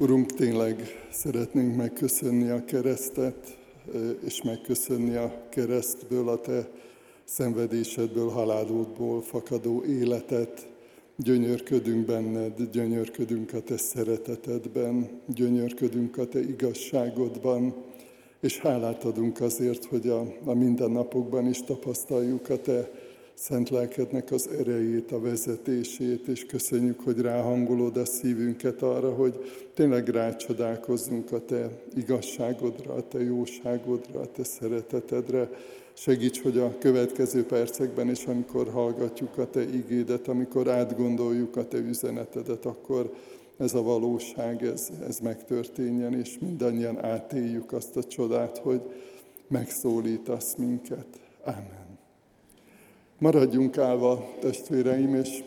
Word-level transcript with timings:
Urunk, 0.00 0.32
tényleg 0.32 0.82
szeretnénk 1.10 1.76
megköszönni 1.76 2.48
a 2.48 2.64
keresztet, 2.64 3.58
és 4.24 4.42
megköszönni 4.42 5.14
a 5.14 5.46
keresztből, 5.48 6.28
a 6.28 6.40
Te 6.40 6.68
szenvedésedből, 7.24 8.28
halálodból 8.28 9.22
fakadó 9.22 9.84
életet. 9.84 10.68
Gyönyörködünk 11.16 12.06
benned, 12.06 12.70
gyönyörködünk 12.72 13.52
a 13.52 13.60
Te 13.60 13.76
szeretetedben, 13.76 15.20
gyönyörködünk 15.26 16.18
a 16.18 16.26
Te 16.26 16.40
igazságodban, 16.40 17.74
és 18.40 18.58
hálát 18.58 19.04
adunk 19.04 19.40
azért, 19.40 19.84
hogy 19.84 20.08
a, 20.08 20.20
a 20.44 20.54
mindennapokban 20.54 21.46
is 21.46 21.62
tapasztaljuk 21.62 22.50
a 22.50 22.60
Te 22.60 22.90
szent 23.34 23.70
lelkednek 23.70 24.32
az 24.32 24.48
erejét, 24.58 25.12
a 25.12 25.20
vezetését, 25.20 26.26
és 26.26 26.46
köszönjük, 26.46 27.00
hogy 27.00 27.20
ráhangolod 27.20 27.96
a 27.96 28.04
szívünket 28.04 28.82
arra, 28.82 29.14
hogy 29.14 29.52
tényleg 29.74 30.08
rácsodálkozzunk 30.08 31.32
a 31.32 31.44
Te 31.44 31.70
igazságodra, 31.96 32.94
a 32.94 33.08
Te 33.08 33.22
jóságodra, 33.22 34.20
a 34.20 34.26
Te 34.26 34.44
szeretetedre. 34.44 35.50
Segíts, 35.92 36.42
hogy 36.42 36.58
a 36.58 36.78
következő 36.78 37.44
percekben 37.44 38.10
is, 38.10 38.26
amikor 38.26 38.68
hallgatjuk 38.68 39.38
a 39.38 39.50
Te 39.50 39.62
igédet, 39.62 40.28
amikor 40.28 40.68
átgondoljuk 40.68 41.56
a 41.56 41.68
Te 41.68 41.78
üzenetedet, 41.78 42.64
akkor 42.64 43.12
ez 43.56 43.74
a 43.74 43.82
valóság, 43.82 44.62
ez, 44.62 44.90
ez 45.08 45.18
megtörténjen, 45.18 46.14
és 46.14 46.38
mindannyian 46.38 47.04
átéljük 47.04 47.72
azt 47.72 47.96
a 47.96 48.04
csodát, 48.04 48.58
hogy 48.58 48.80
megszólítasz 49.48 50.54
minket. 50.54 51.06
Amen. 51.44 51.79
Maradjunk 53.20 53.78
állva, 53.78 54.34
testvéreim, 54.38 55.14
és 55.14 55.44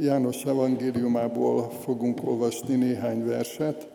János 0.00 0.44
evangéliumából 0.44 1.70
fogunk 1.70 2.26
olvasni 2.28 2.74
néhány 2.74 3.26
verset. 3.26 3.88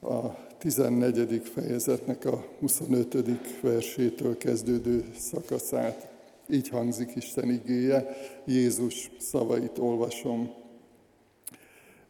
A 0.00 0.16
14. 0.58 1.42
fejezetnek 1.54 2.24
a 2.24 2.44
25. 2.60 3.60
versétől 3.60 4.36
kezdődő 4.36 5.04
szakaszát. 5.18 6.08
Így 6.50 6.68
hangzik 6.68 7.14
Isten 7.14 7.50
igéje, 7.50 8.16
Jézus 8.44 9.10
szavait 9.18 9.78
olvasom. 9.78 10.50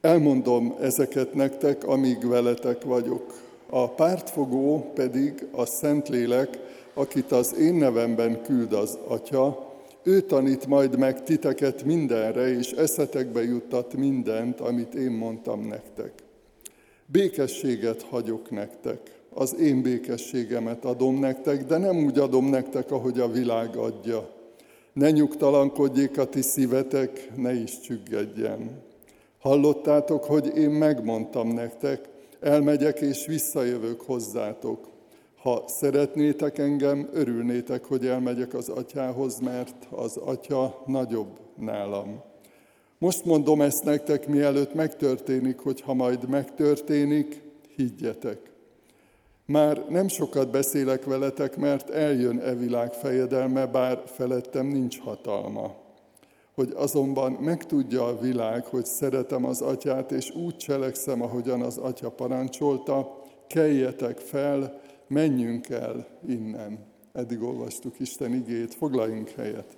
Elmondom 0.00 0.74
ezeket 0.80 1.34
nektek, 1.34 1.84
amíg 1.84 2.28
veletek 2.28 2.84
vagyok. 2.84 3.42
A 3.70 3.88
pártfogó 3.88 4.90
pedig 4.94 5.46
a 5.52 5.64
Szentlélek, 5.64 6.58
akit 6.98 7.32
az 7.32 7.54
én 7.58 7.74
nevemben 7.74 8.42
küld 8.42 8.72
az 8.72 8.98
Atya, 9.06 9.74
ő 10.02 10.20
tanít 10.20 10.66
majd 10.66 10.98
meg 10.98 11.22
titeket 11.22 11.84
mindenre, 11.84 12.48
és 12.48 12.70
eszetekbe 12.70 13.44
juttat 13.44 13.94
mindent, 13.94 14.60
amit 14.60 14.94
én 14.94 15.10
mondtam 15.10 15.66
nektek. 15.66 16.12
Békességet 17.06 18.02
hagyok 18.02 18.50
nektek, 18.50 19.20
az 19.34 19.56
én 19.60 19.82
békességemet 19.82 20.84
adom 20.84 21.18
nektek, 21.18 21.64
de 21.64 21.76
nem 21.76 22.04
úgy 22.04 22.18
adom 22.18 22.48
nektek, 22.48 22.90
ahogy 22.90 23.20
a 23.20 23.30
világ 23.30 23.76
adja. 23.76 24.30
Ne 24.92 25.10
nyugtalankodjék 25.10 26.18
a 26.18 26.24
ti 26.24 26.42
szívetek, 26.42 27.30
ne 27.36 27.52
is 27.52 27.80
csüggedjen. 27.80 28.82
Hallottátok, 29.40 30.24
hogy 30.24 30.56
én 30.56 30.70
megmondtam 30.70 31.48
nektek, 31.48 32.08
elmegyek 32.40 33.00
és 33.00 33.26
visszajövök 33.26 34.00
hozzátok. 34.00 34.94
Ha 35.46 35.64
szeretnétek 35.66 36.58
engem, 36.58 37.08
örülnétek, 37.12 37.84
hogy 37.84 38.06
elmegyek 38.06 38.54
az 38.54 38.68
atyához, 38.68 39.38
mert 39.38 39.86
az 39.90 40.16
atya 40.16 40.82
nagyobb 40.86 41.40
nálam. 41.56 42.22
Most 42.98 43.24
mondom 43.24 43.60
ezt 43.60 43.84
nektek, 43.84 44.28
mielőtt 44.28 44.74
megtörténik, 44.74 45.58
hogy 45.58 45.80
ha 45.80 45.94
majd 45.94 46.28
megtörténik, 46.28 47.42
higgyetek. 47.76 48.38
Már 49.44 49.84
nem 49.88 50.08
sokat 50.08 50.50
beszélek 50.50 51.04
veletek, 51.04 51.56
mert 51.56 51.90
eljön 51.90 52.38
e 52.38 52.54
világ 52.54 52.92
fejedelme, 52.92 53.66
bár 53.66 54.02
felettem 54.06 54.66
nincs 54.66 55.00
hatalma. 55.00 55.74
Hogy 56.54 56.72
azonban 56.76 57.32
megtudja 57.32 58.06
a 58.06 58.18
világ, 58.18 58.64
hogy 58.64 58.86
szeretem 58.86 59.44
az 59.44 59.60
atyát, 59.60 60.12
és 60.12 60.30
úgy 60.30 60.56
cselekszem, 60.56 61.22
ahogyan 61.22 61.62
az 61.62 61.78
atya 61.78 62.10
parancsolta, 62.10 63.22
keljetek 63.46 64.18
fel, 64.18 64.84
menjünk 65.06 65.68
el 65.68 66.08
innen. 66.28 66.78
Eddig 67.12 67.42
olvastuk 67.42 68.00
Isten 68.00 68.34
igét, 68.34 68.74
foglaljunk 68.74 69.28
helyet. 69.28 69.76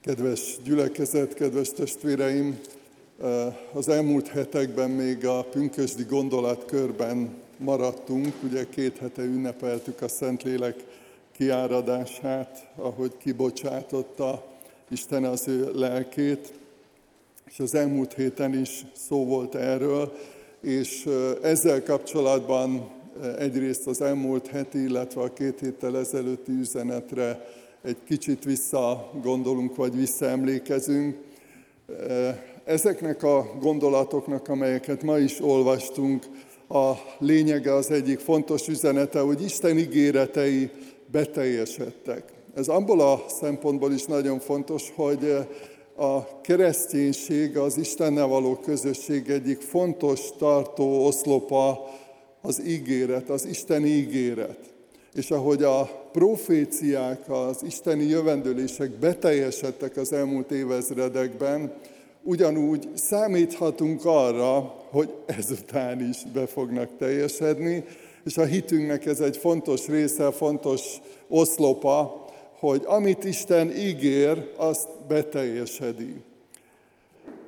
Kedves 0.00 0.58
gyülekezet, 0.62 1.34
kedves 1.34 1.72
testvéreim, 1.72 2.60
az 3.72 3.88
elmúlt 3.88 4.28
hetekben 4.28 4.90
még 4.90 5.26
a 5.26 5.44
pünkösdi 5.44 6.02
gondolatkörben 6.02 7.34
maradtunk, 7.56 8.34
ugye 8.42 8.68
két 8.68 8.98
hete 8.98 9.22
ünnepeltük 9.22 10.02
a 10.02 10.08
Szentlélek 10.08 10.84
kiáradását, 11.36 12.68
ahogy 12.76 13.16
kibocsátotta 13.16 14.44
Isten 14.90 15.24
az 15.24 15.48
ő 15.48 15.70
lelkét, 15.74 16.52
és 17.46 17.60
az 17.60 17.74
elmúlt 17.74 18.14
héten 18.14 18.60
is 18.60 18.84
szó 18.92 19.24
volt 19.24 19.54
erről, 19.54 20.12
és 20.60 21.08
ezzel 21.42 21.82
kapcsolatban 21.82 22.90
egyrészt 23.38 23.86
az 23.86 24.00
elmúlt 24.00 24.46
heti, 24.46 24.82
illetve 24.82 25.20
a 25.20 25.32
két 25.32 25.60
héttel 25.60 25.98
ezelőtti 25.98 26.52
üzenetre 26.52 27.46
egy 27.82 27.96
kicsit 28.06 28.44
visszagondolunk, 28.44 29.76
vagy 29.76 29.96
visszaemlékezünk. 29.96 31.16
Ezeknek 32.64 33.22
a 33.22 33.54
gondolatoknak, 33.60 34.48
amelyeket 34.48 35.02
ma 35.02 35.18
is 35.18 35.40
olvastunk, 35.40 36.24
a 36.68 36.92
lényege 37.18 37.74
az 37.74 37.90
egyik 37.90 38.18
fontos 38.18 38.68
üzenete, 38.68 39.20
hogy 39.20 39.42
Isten 39.42 39.78
ígéretei 39.78 40.70
beteljesedtek. 41.10 42.32
Ez 42.54 42.68
abból 42.68 43.00
a 43.00 43.24
szempontból 43.28 43.92
is 43.92 44.04
nagyon 44.04 44.38
fontos, 44.38 44.92
hogy 44.94 45.24
eh, 45.24 45.46
a 46.06 46.40
kereszténység, 46.40 47.56
az 47.56 47.76
Istennel 47.76 48.26
való 48.26 48.56
közösség 48.56 49.30
egyik 49.30 49.60
fontos 49.60 50.20
tartó 50.38 51.06
oszlopa 51.06 51.90
az 52.42 52.62
ígéret, 52.66 53.30
az 53.30 53.44
Isten 53.46 53.86
ígéret. 53.86 54.58
És 55.14 55.30
ahogy 55.30 55.62
a 55.62 56.08
proféciák, 56.12 57.30
az 57.30 57.62
isteni 57.62 58.04
jövendőlések 58.04 58.90
beteljesedtek 58.90 59.96
az 59.96 60.12
elmúlt 60.12 60.50
évezredekben, 60.50 61.72
ugyanúgy 62.22 62.88
számíthatunk 62.94 64.04
arra, 64.04 64.74
hogy 64.90 65.14
ezután 65.26 66.08
is 66.08 66.16
be 66.32 66.46
fognak 66.46 66.88
teljesedni, 66.98 67.84
és 68.24 68.36
a 68.36 68.44
hitünknek 68.44 69.06
ez 69.06 69.20
egy 69.20 69.36
fontos 69.36 69.86
része, 69.86 70.32
fontos 70.32 71.00
oszlopa, 71.28 72.24
hogy 72.58 72.82
amit 72.84 73.24
Isten 73.24 73.76
ígér, 73.76 74.50
azt 74.56 74.88
beteljesedi. 75.08 76.14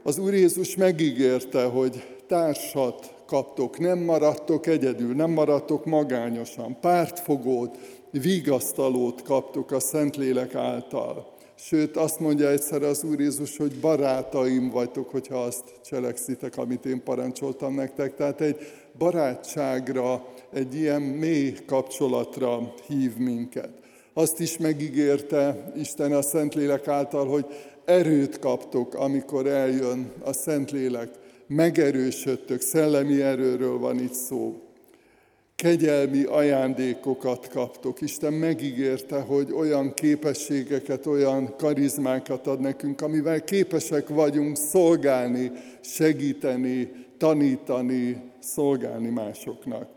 Az 0.02 0.18
Úr 0.18 0.34
Jézus 0.34 0.76
megígérte, 0.76 1.64
hogy 1.64 2.16
társat 2.26 3.14
kaptok, 3.26 3.78
nem 3.78 3.98
maradtok 3.98 4.66
egyedül, 4.66 5.14
nem 5.14 5.30
maradtok 5.30 5.84
magányosan, 5.84 6.80
pártfogót, 6.80 7.78
vigasztalót 8.10 9.22
kaptok 9.22 9.70
a 9.70 9.80
Szentlélek 9.80 10.54
által. 10.54 11.34
Sőt, 11.58 11.96
azt 11.96 12.20
mondja 12.20 12.48
egyszer 12.48 12.82
az 12.82 13.04
Úr 13.04 13.20
Jézus, 13.20 13.56
hogy 13.56 13.72
barátaim 13.80 14.70
vagytok, 14.70 15.10
hogyha 15.10 15.42
azt 15.42 15.64
cselekszitek, 15.84 16.56
amit 16.56 16.86
én 16.86 17.02
parancsoltam 17.02 17.74
nektek. 17.74 18.14
Tehát 18.14 18.40
egy 18.40 18.56
barátságra, 18.98 20.28
egy 20.52 20.74
ilyen 20.74 21.02
mély 21.02 21.54
kapcsolatra 21.66 22.74
hív 22.86 23.16
minket. 23.16 23.70
Azt 24.12 24.40
is 24.40 24.56
megígérte 24.56 25.72
Isten 25.76 26.12
a 26.12 26.22
Szentlélek 26.22 26.88
által, 26.88 27.26
hogy 27.26 27.46
erőt 27.84 28.38
kaptok, 28.38 28.94
amikor 28.94 29.46
eljön 29.46 30.12
a 30.24 30.32
Szentlélek. 30.32 31.08
Megerősödtök, 31.46 32.60
szellemi 32.60 33.22
erőről 33.22 33.78
van 33.78 33.98
itt 33.98 34.14
szó 34.14 34.60
kegyelmi 35.56 36.22
ajándékokat 36.22 37.48
kaptok. 37.48 38.00
Isten 38.00 38.32
megígérte, 38.32 39.20
hogy 39.20 39.52
olyan 39.52 39.94
képességeket, 39.94 41.06
olyan 41.06 41.54
karizmákat 41.56 42.46
ad 42.46 42.60
nekünk, 42.60 43.00
amivel 43.00 43.44
képesek 43.44 44.08
vagyunk 44.08 44.56
szolgálni, 44.56 45.52
segíteni, 45.80 46.92
tanítani, 47.18 48.22
szolgálni 48.46 49.08
másoknak. 49.08 49.88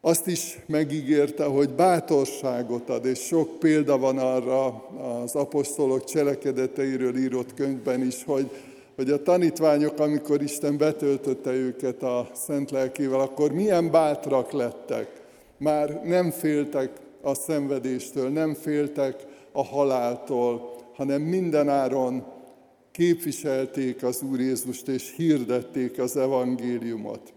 Azt 0.00 0.26
is 0.26 0.58
megígérte, 0.66 1.44
hogy 1.44 1.70
bátorságot 1.70 2.88
ad, 2.88 3.04
és 3.04 3.18
sok 3.18 3.58
példa 3.58 3.98
van 3.98 4.18
arra 4.18 4.88
az 5.22 5.34
apostolok 5.34 6.04
cselekedeteiről 6.04 7.16
írott 7.16 7.54
könyvben 7.54 8.06
is, 8.06 8.24
hogy 8.24 8.50
hogy 8.96 9.10
a 9.10 9.22
tanítványok, 9.22 9.98
amikor 9.98 10.42
Isten 10.42 10.76
betöltötte 10.76 11.50
őket 11.50 12.02
a 12.02 12.30
Szent 12.34 12.70
Lelkével, 12.70 13.20
akkor 13.20 13.52
milyen 13.52 13.90
bátrak 13.90 14.52
lettek, 14.52 15.20
már 15.56 16.00
nem 16.04 16.30
féltek 16.30 16.90
a 17.20 17.34
szenvedéstől, 17.34 18.28
nem 18.28 18.54
féltek 18.54 19.26
a 19.52 19.64
haláltól, 19.64 20.74
hanem 20.94 21.22
mindenáron 21.22 22.24
képviselték 22.90 24.02
az 24.02 24.22
Úr 24.22 24.40
Jézust 24.40 24.88
és 24.88 25.12
hirdették 25.16 25.98
az 25.98 26.16
evangéliumot. 26.16 27.32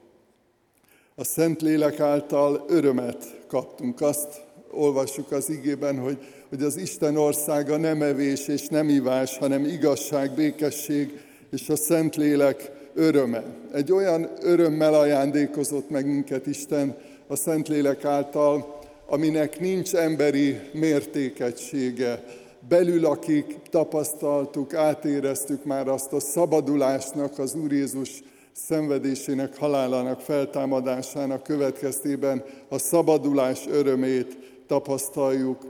A 1.17 1.23
Szentlélek 1.23 1.99
által 1.99 2.65
örömet 2.67 3.41
kaptunk. 3.47 4.01
Azt 4.01 4.41
olvassuk 4.71 5.31
az 5.31 5.49
igében, 5.49 5.99
hogy, 5.99 6.17
hogy 6.49 6.63
az 6.63 6.77
Isten 6.77 7.17
országa 7.17 7.77
nem 7.77 8.01
evés 8.01 8.47
és 8.47 8.67
nem 8.67 8.89
ivás, 8.89 9.37
hanem 9.37 9.65
igazság, 9.65 10.31
békesség 10.31 11.19
és 11.51 11.69
a 11.69 11.75
Szentlélek 11.75 12.71
öröme. 12.93 13.43
Egy 13.73 13.91
olyan 13.91 14.29
örömmel 14.41 14.93
ajándékozott 14.93 15.89
meg 15.89 16.05
minket 16.05 16.47
Isten 16.47 16.97
a 17.27 17.35
Szentlélek 17.35 18.05
által, 18.05 18.79
aminek 19.05 19.59
nincs 19.59 19.93
emberi 19.93 20.59
mértékegysége. 20.73 22.23
Belül, 22.67 23.05
akik 23.05 23.57
tapasztaltuk, 23.69 24.73
átéreztük 24.73 25.65
már 25.65 25.87
azt 25.87 26.13
a 26.13 26.19
szabadulásnak, 26.19 27.39
az 27.39 27.55
Úr 27.55 27.71
Jézus 27.71 28.23
szenvedésének, 28.55 29.57
halálának, 29.57 30.21
feltámadásának 30.21 31.43
következtében 31.43 32.43
a 32.69 32.77
szabadulás 32.77 33.67
örömét 33.67 34.37
tapasztaljuk, 34.67 35.65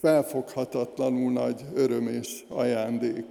felfoghatatlanul 0.00 1.32
nagy 1.32 1.64
öröm 1.74 2.06
és 2.06 2.44
ajándék. 2.48 3.24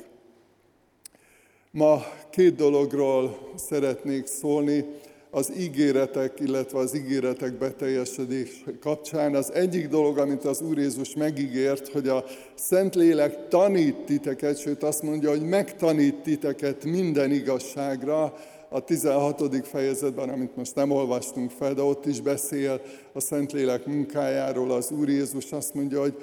Ma 1.71 2.03
két 2.29 2.55
dologról 2.55 3.37
szeretnék 3.55 4.25
szólni 4.25 4.85
az 5.29 5.51
ígéretek, 5.57 6.39
illetve 6.39 6.79
az 6.79 6.95
ígéretek 6.95 7.53
beteljesedés 7.53 8.63
kapcsán. 8.79 9.35
Az 9.35 9.53
egyik 9.53 9.87
dolog, 9.87 10.17
amit 10.17 10.45
az 10.45 10.61
Úr 10.61 10.77
Jézus 10.77 11.15
megígért, 11.15 11.87
hogy 11.87 12.07
a 12.07 12.23
Szentlélek 12.55 13.47
tanít 13.47 13.95
titeket, 13.95 14.59
sőt 14.59 14.83
azt 14.83 15.03
mondja, 15.03 15.29
hogy 15.29 15.41
megtanít 15.41 16.15
titeket 16.15 16.83
minden 16.83 17.31
igazságra, 17.31 18.33
a 18.73 18.79
16. 18.79 19.67
fejezetben, 19.67 20.29
amit 20.29 20.55
most 20.55 20.75
nem 20.75 20.91
olvastunk 20.91 21.51
fel, 21.51 21.73
de 21.73 21.81
ott 21.81 22.05
is 22.05 22.21
beszél 22.21 22.81
a 23.13 23.19
Szentlélek 23.19 23.85
munkájáról 23.85 24.71
az 24.71 24.91
Úr 24.91 25.09
Jézus, 25.09 25.51
azt 25.51 25.73
mondja, 25.73 25.99
hogy 26.01 26.15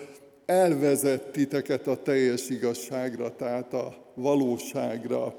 elvezet 0.46 1.30
titeket 1.30 1.86
a 1.86 2.02
teljes 2.02 2.48
igazságra, 2.48 3.36
tehát 3.36 3.72
a 3.72 3.94
valóságra. 4.14 5.34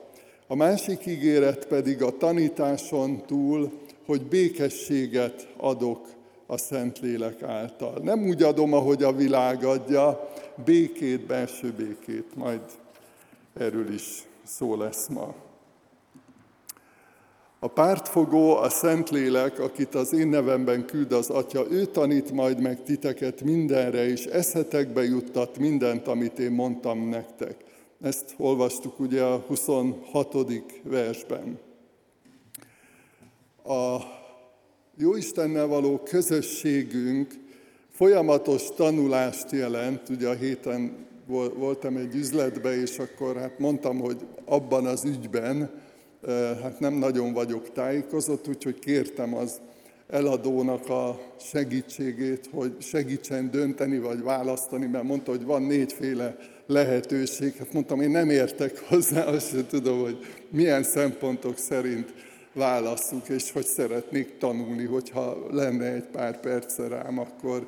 A 0.48 0.56
másik 0.56 1.06
ígéret 1.06 1.68
pedig 1.68 2.02
a 2.04 2.18
tanításon 2.18 3.26
túl, 3.26 3.72
hogy 4.06 4.22
békességet 4.22 5.48
adok 5.58 6.08
a 6.48 6.58
Szentlélek 6.58 7.44
által. 7.44 8.00
Nem 8.04 8.28
úgy 8.28 8.44
adom, 8.44 8.74
ahogy 8.74 9.04
a 9.04 9.14
világ 9.14 9.64
adja, 9.64 10.30
békét, 10.66 11.26
belső 11.26 11.74
békét, 11.78 12.36
majd 12.36 12.62
erről 13.54 13.94
is 13.94 14.24
szó 14.46 14.76
lesz 14.76 15.08
ma. 15.08 15.49
A 17.62 17.68
pártfogó, 17.68 18.56
a 18.56 18.70
Szentlélek, 18.70 19.60
akit 19.60 19.96
az 19.96 20.14
én 20.14 20.28
nevemben 20.28 20.86
küld 20.86 21.12
az 21.12 21.30
Atya, 21.30 21.66
ő 21.70 21.86
tanít 21.86 22.32
majd 22.32 22.62
meg 22.62 22.84
titeket 22.84 23.42
mindenre, 23.42 24.06
és 24.06 24.26
eszetekbe 24.26 25.04
juttat 25.04 25.58
mindent, 25.58 26.08
amit 26.08 26.40
én 26.40 26.52
mondtam 26.52 27.10
nektek. 27.10 27.56
Ezt 28.02 28.34
olvastuk 28.38 29.00
ugye 29.00 29.24
a 29.24 29.44
26. 29.48 30.36
versben. 30.84 31.60
A 33.64 33.98
Jóistennel 34.98 35.68
való 35.68 35.98
közösségünk 35.98 37.34
folyamatos 37.90 38.64
tanulást 38.76 39.52
jelent. 39.52 40.10
Ugye 40.10 40.28
a 40.28 40.34
héten 40.34 41.08
voltam 41.56 41.98
egy 41.98 42.16
üzletbe, 42.16 42.82
és 42.82 43.00
akkor 43.00 43.36
hát 43.36 43.60
mondtam, 43.60 44.00
hogy 44.00 44.26
abban 44.46 44.86
az 44.86 45.06
ügyben, 45.06 45.88
hát 46.62 46.80
nem 46.80 46.94
nagyon 46.94 47.34
vagyok 47.34 47.72
tájékozott, 47.72 48.48
úgyhogy 48.48 48.80
kértem 48.80 49.36
az 49.36 49.60
eladónak 50.08 50.90
a 50.90 51.20
segítségét, 51.40 52.50
hogy 52.54 52.76
segítsen 52.80 53.52
dönteni 53.52 54.00
vagy 54.00 54.22
választani, 54.22 54.86
mert 54.86 55.04
mondta, 55.04 55.32
hogy 55.32 55.44
van 55.44 55.62
négyféle 55.62 56.36
lehetőség. 56.66 57.56
Hát 57.56 57.74
mondtam, 57.74 58.02
én 58.02 58.10
nem 58.10 58.30
értek 58.30 58.80
hozzá, 58.80 59.24
azt 59.24 59.50
sem 59.50 59.68
tudom, 59.68 60.00
hogy 60.02 60.18
milyen 60.50 60.84
szempontok 60.84 61.58
szerint 61.58 62.14
válasszuk, 62.54 63.30
és 63.30 63.52
hogy 63.52 63.66
szeretnék 63.66 64.38
tanulni, 64.38 64.86
hogyha 64.86 65.48
lenne 65.52 65.94
egy 65.94 66.08
pár 66.08 66.40
perce 66.40 66.88
rám, 66.88 67.20
akkor 67.20 67.68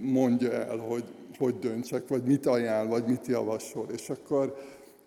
mondja 0.00 0.52
el, 0.52 0.76
hogy 0.76 1.04
hogy 1.38 1.58
döntsek, 1.58 2.08
vagy 2.08 2.22
mit 2.22 2.46
ajánl, 2.46 2.88
vagy 2.88 3.04
mit 3.04 3.26
javasol. 3.26 3.86
És 3.92 4.10
akkor 4.10 4.56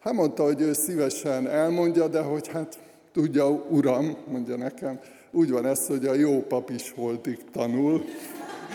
Hát 0.01 0.13
mondta, 0.13 0.43
hogy 0.43 0.61
ő 0.61 0.73
szívesen 0.73 1.47
elmondja, 1.47 2.07
de 2.07 2.21
hogy 2.21 2.47
hát 2.47 2.79
tudja, 3.13 3.49
uram, 3.49 4.17
mondja 4.27 4.55
nekem, 4.55 4.99
úgy 5.31 5.51
van 5.51 5.65
ez, 5.65 5.87
hogy 5.87 6.05
a 6.05 6.13
jó 6.13 6.41
pap 6.41 6.69
is 6.69 6.91
holtig 6.95 7.37
tanul. 7.51 8.05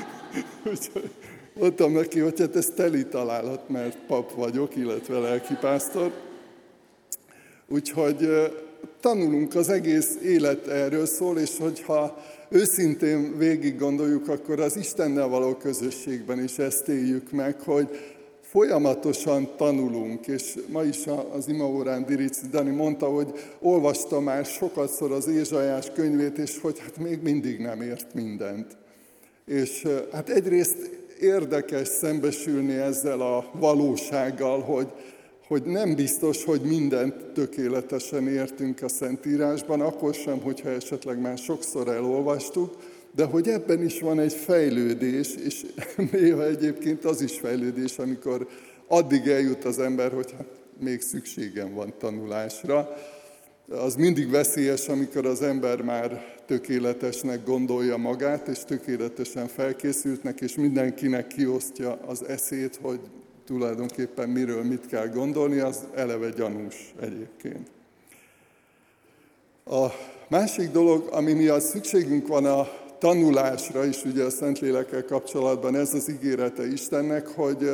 Úgyhogy 0.70 1.10
mondtam 1.54 1.92
neki, 1.92 2.20
hogy 2.20 2.40
hát 2.40 2.56
ez 2.56 2.72
teli 2.74 3.06
találat, 3.06 3.68
mert 3.68 3.98
pap 4.06 4.34
vagyok, 4.34 4.76
illetve 4.76 5.18
lelkipásztor. 5.18 6.12
Úgyhogy 7.68 8.28
tanulunk, 9.00 9.54
az 9.54 9.68
egész 9.68 10.18
élet 10.22 10.66
erről 10.66 11.06
szól, 11.06 11.38
és 11.38 11.58
hogyha 11.58 12.22
őszintén 12.48 13.38
végig 13.38 13.78
gondoljuk, 13.78 14.28
akkor 14.28 14.60
az 14.60 14.76
Istennel 14.76 15.28
való 15.28 15.54
közösségben 15.54 16.42
is 16.42 16.58
ezt 16.58 16.88
éljük 16.88 17.30
meg, 17.30 17.60
hogy 17.60 18.15
folyamatosan 18.50 19.48
tanulunk, 19.56 20.26
és 20.26 20.54
ma 20.68 20.82
is 20.82 20.98
az 21.32 21.48
imaórán 21.48 22.04
Dirici 22.04 22.46
Dani 22.50 22.70
mondta, 22.70 23.06
hogy 23.06 23.32
olvasta 23.60 24.20
már 24.20 24.44
sokatszor 24.44 25.12
az 25.12 25.28
Ézsajás 25.28 25.90
könyvét, 25.94 26.38
és 26.38 26.58
hogy 26.60 26.78
hát 26.78 26.98
még 26.98 27.22
mindig 27.22 27.58
nem 27.58 27.82
ért 27.82 28.14
mindent. 28.14 28.76
És 29.46 29.86
hát 30.12 30.28
egyrészt 30.28 30.90
érdekes 31.20 31.88
szembesülni 31.88 32.74
ezzel 32.74 33.20
a 33.20 33.50
valósággal, 33.52 34.60
hogy, 34.60 34.88
hogy 35.46 35.62
nem 35.62 35.94
biztos, 35.94 36.44
hogy 36.44 36.60
mindent 36.60 37.14
tökéletesen 37.24 38.28
értünk 38.28 38.82
a 38.82 38.88
Szentírásban, 38.88 39.80
akkor 39.80 40.14
sem, 40.14 40.40
hogyha 40.40 40.68
esetleg 40.68 41.20
már 41.20 41.38
sokszor 41.38 41.88
elolvastuk, 41.88 42.74
de 43.16 43.24
hogy 43.24 43.48
ebben 43.48 43.82
is 43.82 44.00
van 44.00 44.18
egy 44.18 44.32
fejlődés, 44.32 45.34
és 45.44 45.66
néha 46.12 46.46
egyébként 46.46 47.04
az 47.04 47.20
is 47.20 47.38
fejlődés, 47.38 47.98
amikor 47.98 48.48
addig 48.86 49.26
eljut 49.26 49.64
az 49.64 49.78
ember, 49.78 50.12
hogy 50.12 50.30
hát 50.36 50.46
még 50.80 51.00
szükségem 51.00 51.74
van 51.74 51.94
tanulásra. 51.98 52.96
Az 53.68 53.94
mindig 53.94 54.30
veszélyes, 54.30 54.88
amikor 54.88 55.26
az 55.26 55.42
ember 55.42 55.82
már 55.82 56.34
tökéletesnek 56.46 57.44
gondolja 57.44 57.96
magát, 57.96 58.48
és 58.48 58.58
tökéletesen 58.58 59.46
felkészültnek, 59.46 60.40
és 60.40 60.54
mindenkinek 60.54 61.26
kiosztja 61.26 61.98
az 62.06 62.24
eszét, 62.24 62.78
hogy 62.82 63.00
tulajdonképpen 63.46 64.28
miről 64.28 64.62
mit 64.64 64.86
kell 64.86 65.08
gondolni, 65.08 65.58
az 65.58 65.86
eleve 65.94 66.30
gyanús 66.30 66.94
egyébként. 67.00 67.70
A 69.64 69.86
másik 70.28 70.70
dolog, 70.70 71.08
ami 71.10 71.32
miatt 71.32 71.60
szükségünk 71.60 72.26
van 72.26 72.44
a 72.44 72.84
tanulásra 72.98 73.84
is 73.84 74.04
ugye 74.04 74.24
a 74.24 74.30
Szentlélekkel 74.30 75.04
kapcsolatban 75.04 75.76
ez 75.76 75.94
az 75.94 76.10
ígérete 76.10 76.66
Istennek, 76.66 77.26
hogy, 77.26 77.70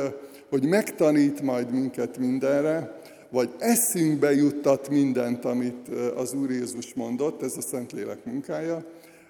hogy 0.49 0.65
megtanít 0.65 1.41
majd 1.41 1.71
minket 1.71 2.17
mindenre, 2.17 3.01
vagy 3.29 3.49
eszünkbe 3.59 4.33
juttat 4.33 4.89
mindent, 4.89 5.45
amit 5.45 5.89
az 6.15 6.33
Úr 6.33 6.51
Jézus 6.51 6.93
mondott, 6.93 7.43
ez 7.43 7.57
a 7.57 7.61
Szentlélek 7.61 8.25
munkája, 8.25 8.83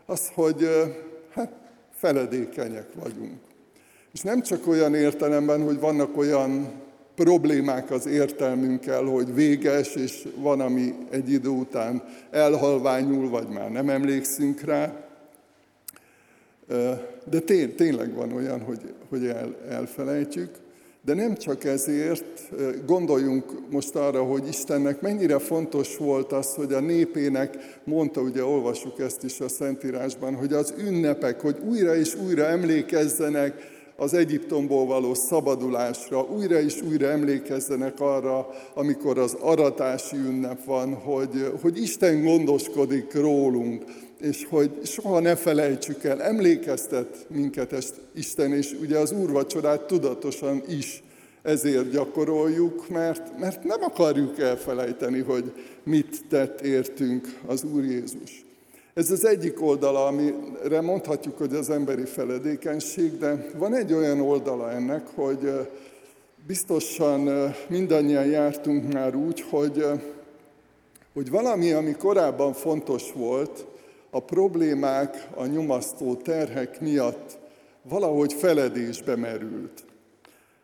az, 0.05 0.31
hogy 0.33 0.67
hát 1.33 1.51
feledékenyek 1.95 2.87
vagyunk. 3.03 3.39
És 4.13 4.21
nem 4.21 4.41
csak 4.41 4.67
olyan 4.67 4.95
értelemben, 4.95 5.63
hogy 5.63 5.79
vannak 5.79 6.17
olyan 6.17 6.71
problémák 7.15 7.91
az 7.91 8.05
értelmünkkel, 8.05 9.03
hogy 9.03 9.33
véges, 9.33 9.95
és 9.95 10.27
van, 10.35 10.59
ami 10.59 10.93
egy 11.09 11.31
idő 11.31 11.49
után 11.49 12.03
elhalványul, 12.31 13.29
vagy 13.29 13.47
már 13.47 13.71
nem 13.71 13.89
emlékszünk 13.89 14.61
rá, 14.61 15.03
de 17.29 17.39
tény, 17.45 17.75
tényleg 17.75 18.13
van 18.13 18.31
olyan, 18.31 18.61
hogy, 18.61 18.93
hogy 19.09 19.25
el, 19.25 19.55
elfelejtjük, 19.69 20.49
de 21.05 21.13
nem 21.13 21.35
csak 21.35 21.63
ezért, 21.63 22.49
gondoljunk 22.85 23.69
most 23.69 23.95
arra, 23.95 24.23
hogy 24.23 24.47
Istennek 24.47 25.01
mennyire 25.01 25.39
fontos 25.39 25.97
volt 25.97 26.31
az, 26.31 26.53
hogy 26.53 26.73
a 26.73 26.79
népének, 26.79 27.79
mondta, 27.83 28.21
ugye 28.21 28.45
olvasjuk 28.45 28.99
ezt 28.99 29.23
is 29.23 29.39
a 29.39 29.49
Szentírásban, 29.49 30.35
hogy 30.35 30.53
az 30.53 30.73
ünnepek, 30.77 31.41
hogy 31.41 31.57
újra 31.67 31.95
és 31.95 32.15
újra 32.15 32.45
emlékezzenek 32.45 33.71
az 33.95 34.13
Egyiptomból 34.13 34.85
való 34.85 35.13
szabadulásra, 35.13 36.21
újra 36.21 36.59
és 36.59 36.81
újra 36.81 37.07
emlékezzenek 37.07 37.99
arra, 37.99 38.47
amikor 38.73 39.17
az 39.17 39.37
aratási 39.39 40.15
ünnep 40.15 40.63
van, 40.65 40.93
hogy, 40.93 41.51
hogy 41.61 41.81
Isten 41.81 42.23
gondoskodik 42.23 43.13
rólunk, 43.13 43.83
és 44.23 44.45
hogy 44.49 44.71
soha 44.83 45.19
ne 45.19 45.35
felejtsük 45.35 46.03
el, 46.03 46.21
emlékeztet 46.21 47.25
minket 47.29 47.73
ezt 47.73 47.95
Isten, 48.13 48.53
és 48.53 48.75
ugye 48.81 48.97
az 48.97 49.11
úrvacsorát 49.11 49.81
tudatosan 49.81 50.63
is 50.67 51.03
ezért 51.41 51.89
gyakoroljuk, 51.89 52.89
mert, 52.89 53.39
mert 53.39 53.63
nem 53.63 53.81
akarjuk 53.81 54.39
elfelejteni, 54.39 55.19
hogy 55.19 55.53
mit 55.83 56.21
tett 56.29 56.61
értünk 56.61 57.39
az 57.45 57.63
Úr 57.63 57.83
Jézus. 57.83 58.45
Ez 58.93 59.11
az 59.11 59.25
egyik 59.25 59.61
oldala, 59.61 60.05
amire 60.05 60.81
mondhatjuk, 60.81 61.37
hogy 61.37 61.53
az 61.53 61.69
emberi 61.69 62.05
feledékenység, 62.05 63.17
de 63.17 63.49
van 63.57 63.75
egy 63.75 63.93
olyan 63.93 64.19
oldala 64.19 64.71
ennek, 64.71 65.07
hogy 65.15 65.51
biztosan 66.47 67.53
mindannyian 67.67 68.25
jártunk 68.25 68.93
már 68.93 69.15
úgy, 69.15 69.41
hogy, 69.49 69.85
hogy 71.13 71.29
valami, 71.29 71.71
ami 71.71 71.91
korábban 71.91 72.53
fontos 72.53 73.11
volt, 73.13 73.65
a 74.13 74.19
problémák, 74.19 75.27
a 75.35 75.45
nyomasztó 75.45 76.15
terhek 76.15 76.81
miatt 76.81 77.37
valahogy 77.81 78.33
feledésbe 78.33 79.15
merült. 79.15 79.85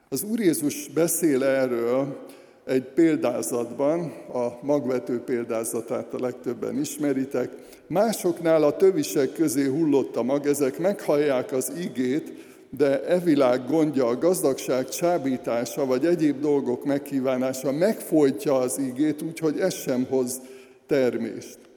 Az 0.09 0.23
Úr 0.23 0.39
Jézus 0.39 0.87
beszél 0.87 1.43
erről 1.43 2.17
egy 2.65 2.83
példázatban, 2.83 3.99
a 4.33 4.59
magvető 4.61 5.19
példázatát 5.19 6.13
a 6.13 6.19
legtöbben 6.19 6.79
ismeritek. 6.79 7.51
Másoknál 7.87 8.63
a 8.63 8.75
tövisek 8.75 9.33
közé 9.33 9.65
hullott 9.65 10.15
a 10.15 10.23
mag, 10.23 10.45
ezek 10.45 10.77
meghallják 10.77 11.51
az 11.51 11.71
igét, 11.77 12.33
de 12.69 13.03
e 13.03 13.19
világ 13.19 13.67
gondja, 13.67 14.07
a 14.07 14.17
gazdagság 14.17 14.89
csábítása, 14.89 15.85
vagy 15.85 16.05
egyéb 16.05 16.39
dolgok 16.39 16.85
megkívánása 16.85 17.71
megfolytja 17.71 18.55
az 18.55 18.77
igét, 18.77 19.21
úgyhogy 19.21 19.59
ez 19.59 19.73
sem 19.73 20.05
hoz 20.09 20.41
termést. 20.87 21.68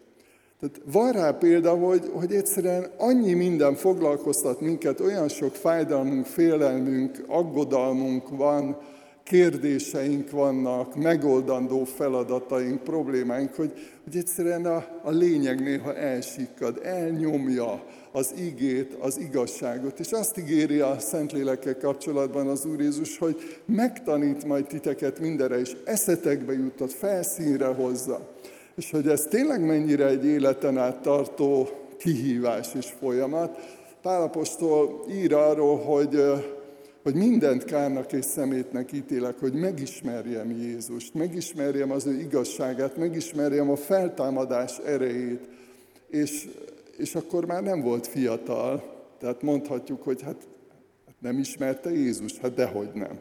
Tehát 0.62 0.80
van 0.92 1.12
rá 1.12 1.30
példa, 1.30 1.70
hogy, 1.74 2.10
hogy 2.12 2.32
egyszerűen 2.32 2.86
annyi 2.98 3.32
minden 3.32 3.74
foglalkoztat 3.74 4.60
minket, 4.60 5.00
olyan 5.00 5.28
sok 5.28 5.54
fájdalmunk, 5.54 6.26
félelmünk, 6.26 7.24
aggodalmunk 7.26 8.28
van, 8.28 8.76
kérdéseink 9.22 10.30
vannak, 10.30 10.96
megoldandó 10.96 11.84
feladataink, 11.84 12.82
problémáink, 12.82 13.54
hogy, 13.54 13.72
hogy 14.04 14.16
egyszerűen 14.16 14.66
a, 14.66 14.86
a 15.02 15.10
lényeg 15.10 15.62
néha 15.62 15.94
elsikkad, 15.94 16.80
elnyomja 16.82 17.84
az 18.12 18.34
igét, 18.36 18.96
az 19.00 19.18
igazságot. 19.18 20.00
És 20.00 20.10
azt 20.10 20.38
ígéri 20.38 20.80
a 20.80 20.98
Szentlélekkel 20.98 21.76
kapcsolatban 21.76 22.48
az 22.48 22.64
Úr 22.64 22.80
Jézus, 22.80 23.18
hogy 23.18 23.60
megtanít 23.64 24.44
majd 24.44 24.66
titeket 24.66 25.20
mindenre, 25.20 25.60
és 25.60 25.76
eszetekbe 25.84 26.52
jutott, 26.52 26.92
felszínre 26.92 27.66
hozza. 27.66 28.30
És 28.74 28.90
hogy 28.90 29.08
ez 29.08 29.22
tényleg 29.22 29.66
mennyire 29.66 30.06
egy 30.06 30.24
életen 30.24 30.78
át 30.78 31.00
tartó 31.00 31.68
kihívás 31.98 32.74
és 32.74 32.86
folyamat. 33.00 33.58
Pálapostól 34.02 35.04
ír 35.10 35.34
arról, 35.34 35.78
hogy 35.78 36.22
hogy 37.02 37.14
mindent 37.14 37.64
kárnak 37.64 38.12
és 38.12 38.24
szemétnek 38.24 38.92
ítélek, 38.92 39.38
hogy 39.38 39.52
megismerjem 39.52 40.50
Jézust, 40.50 41.14
megismerjem 41.14 41.90
az 41.90 42.06
ő 42.06 42.20
igazságát, 42.20 42.96
megismerjem 42.96 43.70
a 43.70 43.76
feltámadás 43.76 44.78
erejét. 44.78 45.48
És, 46.08 46.48
és 46.96 47.14
akkor 47.14 47.46
már 47.46 47.62
nem 47.62 47.80
volt 47.80 48.06
fiatal, 48.06 48.82
tehát 49.18 49.42
mondhatjuk, 49.42 50.02
hogy 50.02 50.22
hát, 50.22 50.46
hát 51.06 51.14
nem 51.18 51.38
ismerte 51.38 51.90
Jézust, 51.90 52.38
hát 52.38 52.54
dehogy 52.54 52.90
nem. 52.94 53.20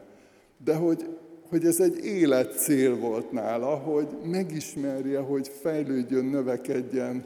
De 0.64 0.74
hogy, 0.74 1.18
hogy 1.52 1.66
ez 1.66 1.80
egy 1.80 2.04
életcél 2.04 2.96
volt 2.96 3.32
nála, 3.32 3.74
hogy 3.74 4.08
megismerje, 4.24 5.18
hogy 5.18 5.50
fejlődjön, 5.60 6.24
növekedjen, 6.24 7.24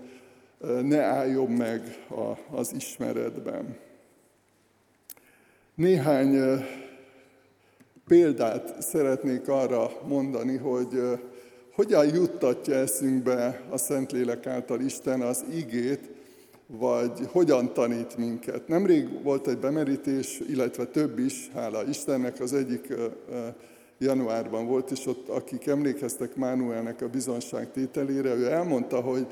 ne 0.82 1.00
álljon 1.00 1.50
meg 1.50 2.06
az 2.50 2.72
ismeretben. 2.76 3.76
Néhány 5.74 6.36
példát 8.06 8.82
szeretnék 8.82 9.48
arra 9.48 9.90
mondani, 10.08 10.56
hogy 10.56 11.00
hogyan 11.72 12.14
juttatja 12.14 12.74
eszünkbe 12.74 13.62
a 13.70 13.78
Szentlélek 13.78 14.46
által 14.46 14.80
Isten 14.80 15.20
az 15.20 15.44
igét, 15.54 16.10
vagy 16.66 17.20
hogyan 17.26 17.72
tanít 17.72 18.16
minket. 18.16 18.68
Nemrég 18.68 19.22
volt 19.22 19.48
egy 19.48 19.58
bemerítés, 19.58 20.40
illetve 20.48 20.86
több 20.86 21.18
is, 21.18 21.50
hála 21.54 21.84
Istennek, 21.88 22.40
az 22.40 22.52
egyik 22.52 22.94
januárban 23.98 24.66
volt, 24.66 24.90
és 24.90 25.06
ott 25.06 25.28
akik 25.28 25.66
emlékeztek 25.66 26.36
Mánuelnek 26.36 27.02
a 27.02 27.08
bizonságtételére, 27.08 28.34
ő 28.34 28.50
elmondta, 28.50 29.00
hogy, 29.00 29.26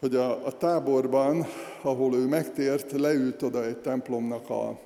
hogy 0.00 0.14
a, 0.14 0.46
a 0.46 0.56
táborban, 0.56 1.46
ahol 1.82 2.14
ő 2.14 2.26
megtért, 2.26 2.92
leült 2.92 3.42
oda 3.42 3.64
egy 3.64 3.78
templomnak 3.78 4.50
a 4.50 4.80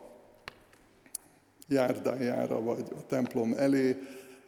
járdájára, 1.69 2.63
vagy 2.63 2.85
a 2.91 3.07
templom 3.07 3.55
elé, 3.57 3.97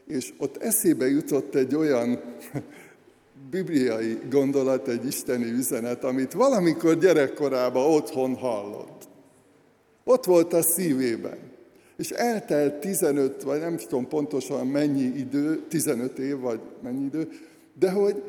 és 0.07 0.33
ott 0.39 0.57
eszébe 0.57 1.09
jutott 1.09 1.55
egy 1.55 1.75
olyan 1.75 2.21
bibliai 3.51 4.19
gondolat, 4.31 4.89
egy 4.89 5.07
isteni 5.07 5.51
üzenet, 5.51 6.05
amit 6.05 6.33
valamikor 6.33 6.99
gyerekkorában 6.99 7.91
otthon 7.91 8.35
hallott. 8.35 9.09
Ott 10.05 10.25
volt 10.25 10.53
a 10.53 10.63
szívében. 10.63 11.52
És 12.03 12.11
eltelt 12.11 12.75
15, 12.75 13.43
vagy 13.43 13.61
nem 13.61 13.77
tudom 13.77 14.09
pontosan 14.09 14.67
mennyi 14.67 15.03
idő, 15.03 15.63
15 15.69 16.19
év, 16.19 16.39
vagy 16.39 16.61
mennyi 16.83 17.05
idő, 17.05 17.29
de 17.79 17.91
hogy 17.91 18.23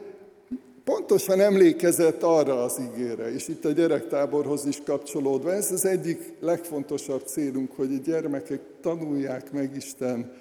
pontosan 0.84 1.40
emlékezett 1.40 2.24
arra 2.24 2.64
az 2.64 2.82
ígére, 2.82 3.34
és 3.34 3.48
itt 3.48 3.66
a 3.66 3.72
gyerektáborhoz 3.72 4.66
is 4.66 4.82
kapcsolódva, 4.86 5.54
ez 5.54 5.72
az 5.72 5.86
egyik 5.86 6.34
legfontosabb 6.40 7.22
célunk, 7.26 7.72
hogy 7.76 7.94
a 7.94 8.04
gyermekek 8.04 8.60
tanulják 8.82 9.52
meg 9.52 9.76
Isten 9.76 10.32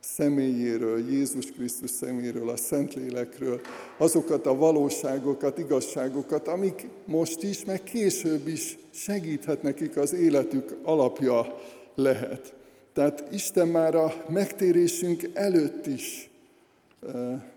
személyéről, 0.00 1.10
Jézus 1.10 1.46
Krisztus 1.50 1.90
személyéről, 1.90 2.48
a 2.48 2.56
Szentlélekről, 2.56 3.60
azokat 3.98 4.46
a 4.46 4.56
valóságokat, 4.56 5.58
igazságokat, 5.58 6.48
amik 6.48 6.86
most 7.04 7.42
is, 7.42 7.64
meg 7.64 7.82
később 7.82 8.48
is 8.48 8.78
segíthet 8.90 9.62
nekik 9.62 9.96
az 9.96 10.14
életük 10.14 10.76
alapja 10.82 11.58
lehet. 11.94 12.58
Tehát 12.92 13.24
Isten 13.32 13.68
már 13.68 13.94
a 13.94 14.24
megtérésünk 14.28 15.30
előtt 15.32 15.86
is 15.86 16.30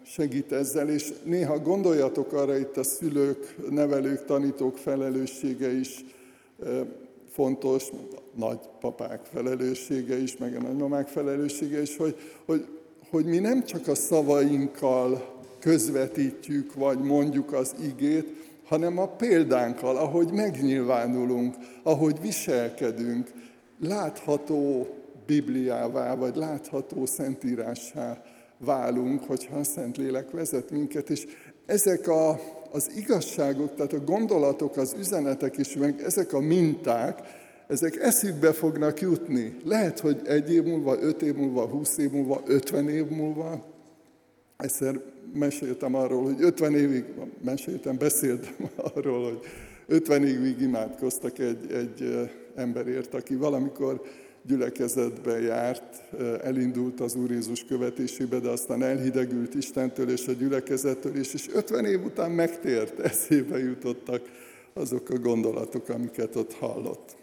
segít 0.05 0.51
ezzel, 0.51 0.89
és 0.89 1.13
néha 1.23 1.59
gondoljatok 1.59 2.33
arra 2.33 2.57
itt 2.57 2.77
a 2.77 2.83
szülők, 2.83 3.55
nevelők, 3.69 4.25
tanítók 4.25 4.77
felelőssége 4.77 5.71
is 5.79 6.05
fontos, 7.31 7.83
nagypapák 8.35 9.25
felelőssége 9.33 10.17
is, 10.21 10.37
meg 10.37 10.55
a 10.55 10.61
nagymamák 10.61 11.07
felelőssége 11.07 11.81
is, 11.81 11.97
hogy, 11.97 12.15
hogy, 12.45 12.65
hogy 13.09 13.25
mi 13.25 13.37
nem 13.37 13.65
csak 13.65 13.87
a 13.87 13.95
szavainkkal 13.95 15.41
közvetítjük, 15.59 16.73
vagy 16.73 16.99
mondjuk 16.99 17.53
az 17.53 17.75
igét, 17.81 18.27
hanem 18.65 18.97
a 18.97 19.07
példánkkal, 19.07 19.97
ahogy 19.97 20.31
megnyilvánulunk, 20.31 21.55
ahogy 21.83 22.21
viselkedünk, 22.21 23.31
látható 23.79 24.87
Bibliává, 25.25 26.15
vagy 26.15 26.35
látható 26.35 27.05
Szentírássá 27.05 28.21
válunk, 28.57 29.23
hogyha 29.23 29.57
a 29.57 29.63
Szentlélek 29.63 30.31
vezet 30.31 30.71
minket, 30.71 31.09
és 31.09 31.25
ezek 31.65 32.07
a, 32.07 32.39
az 32.71 32.91
igazságok, 32.95 33.75
tehát 33.75 33.93
a 33.93 34.03
gondolatok, 34.03 34.77
az 34.77 34.95
üzenetek 34.99 35.57
is, 35.57 35.75
meg 35.75 36.01
ezek 36.01 36.33
a 36.33 36.39
minták, 36.39 37.19
ezek 37.67 37.95
eszükbe 37.95 38.51
fognak 38.51 39.01
jutni. 39.01 39.57
Lehet, 39.65 39.99
hogy 39.99 40.21
egy 40.25 40.53
év 40.53 40.63
múlva, 40.63 41.01
öt 41.01 41.21
év 41.21 41.35
múlva, 41.35 41.67
húsz 41.67 41.97
év 41.97 42.11
múlva, 42.11 42.41
ötven 42.45 42.89
év 42.89 43.07
múlva. 43.07 43.65
Egyszer 44.57 44.99
meséltem 45.33 45.95
arról, 45.95 46.23
hogy 46.23 46.41
ötven 46.41 46.75
évig, 46.75 47.05
meséltem, 47.43 47.97
beszéltem 47.97 48.69
arról, 48.95 49.23
hogy 49.23 49.39
ötven 49.87 50.25
évig 50.25 50.61
imádkoztak 50.61 51.39
egy, 51.39 51.71
egy 51.71 52.29
emberért, 52.55 53.13
aki 53.13 53.35
valamikor 53.35 54.01
gyülekezetbe 54.45 55.41
járt, 55.41 56.03
elindult 56.43 56.99
az 56.99 57.15
Úr 57.15 57.31
Jézus 57.31 57.65
követésébe, 57.65 58.39
de 58.39 58.49
aztán 58.49 58.83
elhidegült 58.83 59.55
Istentől 59.55 60.09
és 60.09 60.27
a 60.27 60.31
gyülekezettől 60.31 61.15
is, 61.15 61.33
és 61.33 61.49
50 61.53 61.85
év 61.85 62.03
után 62.03 62.31
megtért, 62.31 62.99
eszébe 63.09 63.59
jutottak 63.59 64.21
azok 64.73 65.09
a 65.09 65.17
gondolatok, 65.17 65.89
amiket 65.89 66.35
ott 66.35 66.53
hallott. 66.53 67.15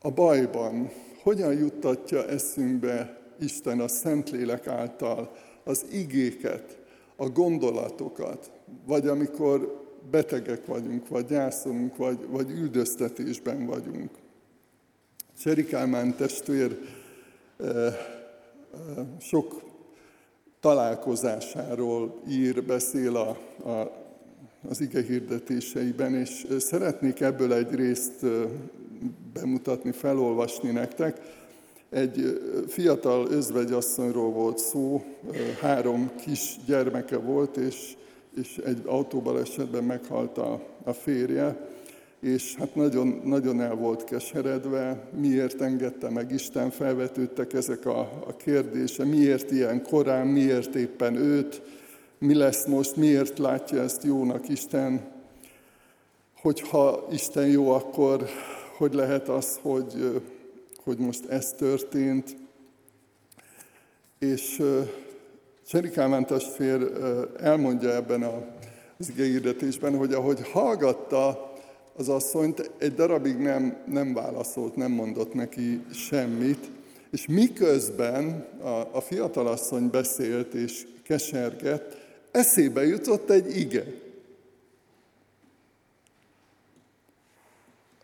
A 0.00 0.10
bajban 0.10 0.90
hogyan 1.22 1.52
juttatja 1.52 2.26
eszünkbe 2.26 3.20
Isten 3.40 3.80
a 3.80 3.88
Szentlélek 3.88 4.66
által 4.66 5.36
az 5.64 5.86
igéket, 5.92 6.78
a 7.16 7.28
gondolatokat, 7.28 8.50
vagy 8.86 9.06
amikor 9.06 9.87
betegek 10.10 10.66
vagyunk, 10.66 11.08
vagy 11.08 11.26
gyászolunk, 11.26 11.96
vagy, 11.96 12.18
vagy 12.28 12.50
üldöztetésben 12.50 13.66
vagyunk. 13.66 14.10
Seri 15.38 15.64
Kálmán 15.64 16.16
testvér 16.16 16.78
sok 19.20 19.62
találkozásáról 20.60 22.22
ír, 22.28 22.64
beszél 22.64 23.16
a, 23.16 23.28
a 23.70 24.06
az 24.68 24.80
ige 24.80 25.02
hirdetéseiben, 25.02 26.14
és 26.14 26.46
szeretnék 26.58 27.20
ebből 27.20 27.52
egy 27.52 27.74
részt 27.74 28.26
bemutatni, 29.32 29.92
felolvasni 29.92 30.70
nektek. 30.70 31.20
Egy 31.90 32.40
fiatal 32.68 33.30
özvegyasszonyról 33.30 34.30
volt 34.30 34.58
szó, 34.58 35.04
három 35.60 36.10
kis 36.20 36.56
gyermeke 36.66 37.16
volt, 37.16 37.56
és, 37.56 37.96
és 38.36 38.60
egy 38.64 38.82
autóbalesetben 38.84 39.84
meghalt 39.84 40.38
a, 40.38 40.62
a 40.84 40.92
férje, 40.92 41.68
és 42.20 42.54
hát 42.56 42.74
nagyon, 42.74 43.20
nagyon 43.24 43.60
el 43.60 43.74
volt 43.74 44.04
keseredve, 44.04 45.08
miért 45.20 45.60
engedte 45.60 46.10
meg 46.10 46.32
Isten, 46.32 46.70
felvetődtek 46.70 47.52
ezek 47.52 47.86
a, 47.86 48.00
a 48.26 48.36
kérdése, 48.36 49.04
miért 49.04 49.50
ilyen 49.50 49.82
korán, 49.82 50.26
miért 50.26 50.74
éppen 50.74 51.16
őt, 51.16 51.62
mi 52.18 52.34
lesz 52.34 52.66
most, 52.66 52.96
miért 52.96 53.38
látja 53.38 53.82
ezt 53.82 54.04
jónak 54.04 54.48
Isten, 54.48 55.00
hogyha 56.40 57.06
Isten 57.10 57.46
jó, 57.46 57.70
akkor 57.70 58.28
hogy 58.78 58.94
lehet 58.94 59.28
az, 59.28 59.58
hogy, 59.62 60.22
hogy 60.84 60.98
most 60.98 61.24
ez 61.26 61.52
történt. 61.52 62.36
És 64.18 64.62
Cseri 65.68 65.90
Kálmán 65.90 66.26
testvér 66.26 66.92
elmondja 67.40 67.94
ebben 67.94 68.22
az 68.98 69.08
igényhirdetésben, 69.08 69.96
hogy 69.96 70.12
ahogy 70.12 70.50
hallgatta 70.50 71.52
az 71.96 72.08
asszonyt, 72.08 72.70
egy 72.78 72.94
darabig 72.94 73.36
nem, 73.36 73.76
nem 73.86 74.14
válaszolt, 74.14 74.76
nem 74.76 74.90
mondott 74.90 75.34
neki 75.34 75.84
semmit, 75.92 76.70
és 77.10 77.26
miközben 77.26 78.46
a, 78.62 78.96
a 78.96 79.00
fiatalasszony 79.00 79.90
beszélt 79.90 80.54
és 80.54 80.86
kesergett, 81.02 81.96
eszébe 82.30 82.86
jutott 82.86 83.30
egy 83.30 83.56
ige. 83.56 83.84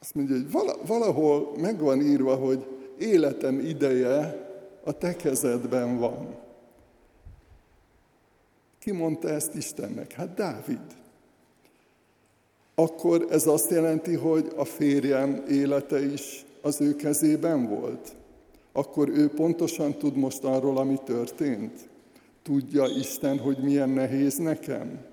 Azt 0.00 0.14
mondja, 0.14 0.34
hogy 0.34 0.50
valahol 0.86 1.52
meg 1.58 1.78
van 1.78 2.00
írva, 2.00 2.34
hogy 2.34 2.66
életem 2.98 3.58
ideje 3.58 4.48
a 4.84 4.92
te 4.92 5.16
kezedben 5.16 5.98
van. 5.98 6.43
Ki 8.84 8.92
mondta 8.92 9.28
ezt 9.28 9.54
Istennek? 9.54 10.12
Hát 10.12 10.34
Dávid. 10.34 10.80
Akkor 12.74 13.26
ez 13.30 13.46
azt 13.46 13.70
jelenti, 13.70 14.14
hogy 14.14 14.52
a 14.56 14.64
férjem 14.64 15.44
élete 15.48 16.12
is 16.12 16.44
az 16.62 16.80
ő 16.80 16.96
kezében 16.96 17.68
volt? 17.68 18.16
Akkor 18.72 19.08
ő 19.08 19.28
pontosan 19.28 19.94
tud 19.94 20.16
most 20.16 20.44
arról, 20.44 20.78
ami 20.78 20.98
történt? 21.04 21.88
Tudja 22.42 22.86
Isten, 22.86 23.38
hogy 23.38 23.58
milyen 23.58 23.88
nehéz 23.88 24.36
nekem? 24.36 25.04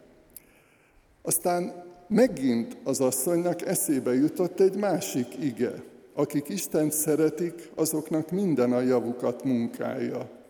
Aztán 1.22 1.84
megint 2.08 2.78
az 2.84 3.01
asszonynak 3.01 3.62
eszébe 3.62 4.13
jutott 4.13 4.60
egy 4.60 4.75
másik 4.75 5.44
ige. 5.44 5.84
Akik 6.13 6.50
Isten 6.50 6.90
szeretik, 6.90 7.72
azoknak 7.75 8.32
minden 8.32 8.72
a 8.72 8.80
javukat 8.80 9.44
munkálja. 9.44 10.40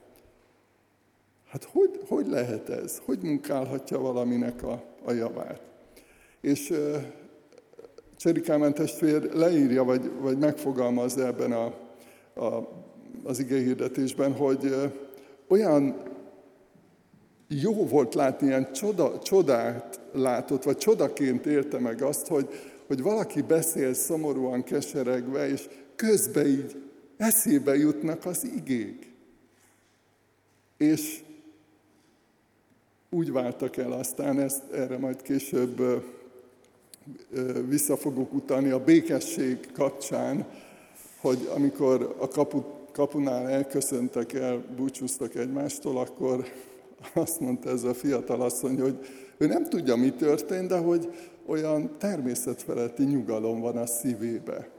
Hát 1.52 1.64
hogy, 1.72 2.00
hogy 2.08 2.28
lehet 2.28 2.70
ez? 2.70 3.02
Hogy 3.06 3.20
munkálhatja 3.22 4.00
valaminek 4.00 4.64
a, 4.64 4.84
a 5.04 5.12
javát? 5.12 5.62
És 6.42 6.74
Cseri 8.18 8.42
Kálmán 8.42 8.74
testvér 8.74 9.22
leírja, 9.34 9.84
vagy, 9.84 10.12
vagy 10.20 10.38
megfogalmazza 10.38 11.26
ebben 11.26 11.52
a, 11.52 11.66
a, 12.46 12.70
az 13.24 13.40
igehirdetésben, 13.40 14.34
hogy 14.34 14.76
olyan 15.48 16.04
jó 17.48 17.74
volt 17.88 18.14
látni, 18.14 18.48
ilyen 18.48 18.74
csoda, 18.74 19.20
csodát 19.20 20.00
látott, 20.14 20.64
vagy 20.64 20.78
csodaként 20.78 21.46
élte 21.46 21.80
meg 21.80 22.02
azt, 22.02 22.28
hogy, 22.28 22.50
hogy 22.88 23.02
valaki 23.02 23.42
beszél 23.42 23.94
szomorúan, 23.94 24.64
keseregve, 24.64 25.50
és 25.50 25.70
közben 25.96 26.46
így 26.46 26.84
eszébe 27.18 27.76
jutnak 27.76 28.26
az 28.26 28.44
igék. 28.56 29.14
És 30.78 31.24
úgy 33.14 33.32
váltak 33.32 33.78
el 33.78 33.92
aztán, 33.92 34.40
ezt, 34.40 34.72
erre 34.72 34.98
majd 34.98 35.22
később 35.22 36.04
vissza 37.68 37.98
fogok 37.98 38.34
utalni 38.34 38.70
a 38.70 38.84
békesség 38.84 39.72
kapcsán, 39.74 40.46
hogy 41.22 41.50
amikor 41.56 42.16
a 42.20 42.28
kapu, 42.28 42.62
kapunál 42.92 43.50
elköszöntek 43.50 44.34
el, 44.34 44.64
búcsúztak 44.76 45.36
egymástól, 45.36 45.98
akkor 45.98 46.46
azt 47.14 47.40
mondta 47.40 47.70
ez 47.70 47.84
a 47.84 47.94
fiatal 47.94 48.42
asszony, 48.42 48.80
hogy 48.80 49.06
ő 49.38 49.48
nem 49.48 49.64
tudja, 49.64 49.96
mi 49.96 50.12
történt, 50.12 50.68
de 50.68 50.78
hogy 50.78 51.14
olyan 51.46 51.98
természetfeletti 51.98 53.04
nyugalom 53.04 53.60
van 53.60 53.78
a 53.78 53.86
szívébe. 53.86 54.70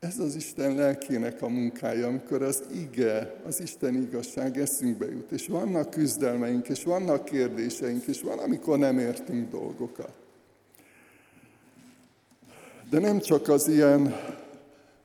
Ez 0.00 0.18
az 0.18 0.34
Isten 0.34 0.74
lelkének 0.74 1.42
a 1.42 1.48
munkája, 1.48 2.06
amikor 2.06 2.42
az 2.42 2.62
ige, 2.74 3.40
az 3.46 3.60
Isten 3.60 3.94
igazság 3.94 4.58
eszünkbe 4.58 5.10
jut, 5.10 5.30
és 5.30 5.46
vannak 5.46 5.90
küzdelmeink, 5.90 6.68
és 6.68 6.84
vannak 6.84 7.24
kérdéseink, 7.24 8.06
és 8.06 8.20
van, 8.20 8.38
amikor 8.38 8.78
nem 8.78 8.98
értünk 8.98 9.50
dolgokat. 9.50 10.12
De 12.90 12.98
nem 12.98 13.18
csak 13.18 13.48
az 13.48 13.68
ilyen 13.68 14.16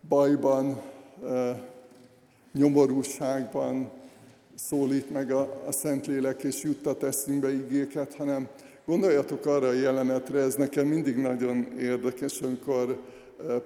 bajban, 0.08 0.82
nyomorúságban 2.54 3.92
szólít 4.56 5.10
meg 5.10 5.32
a, 5.32 5.64
a 5.66 5.72
Szentlélek, 5.72 6.44
és 6.44 6.64
juttat 6.64 7.04
eszünkbe 7.04 7.54
igéket, 7.54 8.16
hanem 8.16 8.48
gondoljatok 8.86 9.46
arra 9.46 9.68
a 9.68 9.74
jelenetre, 9.74 10.40
ez 10.40 10.56
nekem 10.56 10.88
mindig 10.88 11.18
nagyon 11.18 11.80
érdekes, 11.80 12.42
amikor 12.42 13.14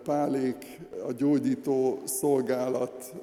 Pálék 0.04 0.80
a 1.08 1.12
gyógyító 1.12 2.00
szolgálat 2.06 3.14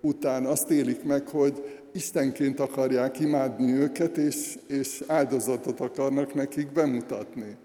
után 0.00 0.44
azt 0.44 0.70
élik 0.70 1.04
meg, 1.04 1.28
hogy 1.28 1.80
Istenként 1.92 2.60
akarják 2.60 3.20
imádni 3.20 3.72
őket, 3.72 4.16
és, 4.16 4.58
és 4.66 5.02
áldozatot 5.06 5.80
akarnak 5.80 6.34
nekik 6.34 6.72
bemutatni. 6.72 7.56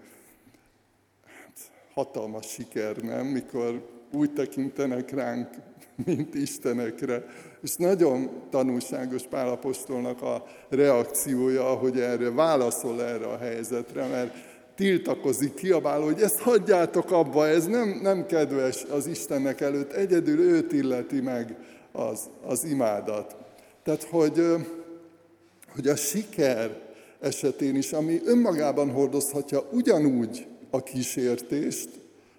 Hát, 1.24 1.58
hatalmas 1.94 2.46
siker, 2.46 2.96
nem? 2.96 3.26
Mikor 3.26 3.88
úgy 4.12 4.32
tekintenek 4.32 5.10
ránk, 5.10 5.48
mint 6.04 6.34
Istenekre. 6.34 7.24
És 7.62 7.76
nagyon 7.76 8.30
tanulságos 8.50 9.22
Pálapostolnak 9.22 10.22
a 10.22 10.44
reakciója, 10.68 11.64
hogy 11.64 12.00
erre 12.00 12.30
válaszol 12.30 13.02
erre 13.02 13.26
a 13.26 13.38
helyzetre, 13.38 14.06
mert 14.06 14.51
tiltakozik, 14.82 15.54
kiabál, 15.54 16.00
hogy 16.00 16.20
ezt 16.20 16.38
hagyjátok 16.38 17.10
abba, 17.10 17.46
ez 17.48 17.66
nem, 17.66 17.98
nem 18.02 18.26
kedves 18.26 18.84
az 18.84 19.06
Istennek 19.06 19.60
előtt, 19.60 19.92
egyedül 19.92 20.40
őt 20.40 20.72
illeti 20.72 21.20
meg 21.20 21.56
az, 21.92 22.20
az 22.46 22.64
imádat. 22.64 23.36
Tehát, 23.82 24.02
hogy, 24.02 24.44
hogy 25.74 25.88
a 25.88 25.96
siker 25.96 26.80
esetén 27.20 27.76
is, 27.76 27.92
ami 27.92 28.20
önmagában 28.24 28.90
hordozhatja 28.90 29.68
ugyanúgy 29.72 30.46
a 30.70 30.82
kísértést, 30.82 31.88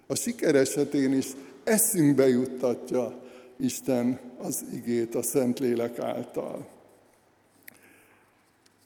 a 0.06 0.14
siker 0.14 0.54
esetén 0.54 1.12
is 1.12 1.26
eszünkbe 1.64 2.28
juttatja 2.28 3.22
Isten 3.56 4.20
az 4.38 4.64
igét 4.74 5.14
a 5.14 5.22
Szentlélek 5.22 5.98
által. 5.98 6.66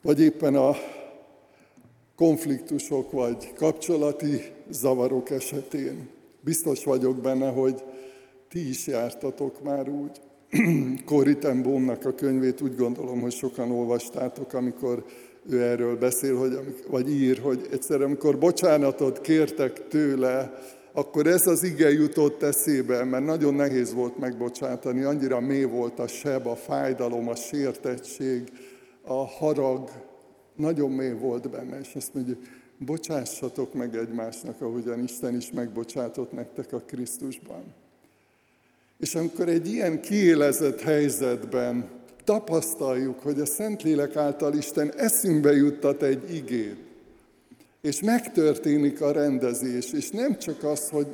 Vagy 0.02 0.20
éppen 0.20 0.54
a 0.54 0.76
konfliktusok 2.18 3.12
vagy 3.12 3.52
kapcsolati 3.54 4.42
zavarok 4.70 5.30
esetén. 5.30 6.08
Biztos 6.40 6.84
vagyok 6.84 7.16
benne, 7.16 7.50
hogy 7.50 7.82
ti 8.48 8.68
is 8.68 8.86
jártatok 8.86 9.62
már 9.62 9.88
úgy. 9.88 10.20
Corrie 11.04 11.36
a 12.04 12.14
könyvét 12.14 12.60
úgy 12.60 12.76
gondolom, 12.76 13.20
hogy 13.20 13.32
sokan 13.32 13.70
olvastátok, 13.70 14.52
amikor 14.52 15.04
ő 15.50 15.62
erről 15.62 15.98
beszél, 15.98 16.36
hogy, 16.36 16.84
vagy 16.90 17.10
ír, 17.10 17.38
hogy 17.38 17.68
egyszer, 17.72 18.02
amikor 18.02 18.38
bocsánatot 18.38 19.20
kértek 19.20 19.88
tőle, 19.88 20.58
akkor 20.92 21.26
ez 21.26 21.46
az 21.46 21.62
ige 21.62 21.92
jutott 21.92 22.42
eszébe, 22.42 23.04
mert 23.04 23.24
nagyon 23.24 23.54
nehéz 23.54 23.94
volt 23.94 24.18
megbocsátani, 24.18 25.02
annyira 25.02 25.40
mély 25.40 25.64
volt 25.64 25.98
a 25.98 26.06
seb, 26.06 26.46
a 26.46 26.56
fájdalom, 26.56 27.28
a 27.28 27.34
sértettség, 27.34 28.42
a 29.02 29.26
harag, 29.26 29.90
nagyon 30.58 30.90
mély 30.90 31.12
volt 31.12 31.50
benne, 31.50 31.80
és 31.80 31.94
azt 31.94 32.14
mondja, 32.14 32.36
bocsássatok 32.78 33.74
meg 33.74 33.96
egymásnak, 33.96 34.60
ahogyan 34.60 35.02
Isten 35.02 35.36
is 35.36 35.52
megbocsátott 35.52 36.32
nektek 36.32 36.72
a 36.72 36.82
Krisztusban. 36.86 37.62
És 38.98 39.14
amikor 39.14 39.48
egy 39.48 39.68
ilyen 39.68 40.00
kiélezett 40.00 40.80
helyzetben 40.80 41.88
tapasztaljuk, 42.24 43.20
hogy 43.20 43.40
a 43.40 43.46
Szentlélek 43.46 44.16
által 44.16 44.54
Isten 44.54 44.92
eszünkbe 44.96 45.52
juttat 45.52 46.02
egy 46.02 46.34
igét, 46.34 46.76
és 47.80 48.02
megtörténik 48.02 49.00
a 49.00 49.12
rendezés, 49.12 49.92
és 49.92 50.10
nem 50.10 50.38
csak 50.38 50.64
az, 50.64 50.88
hogy 50.88 51.06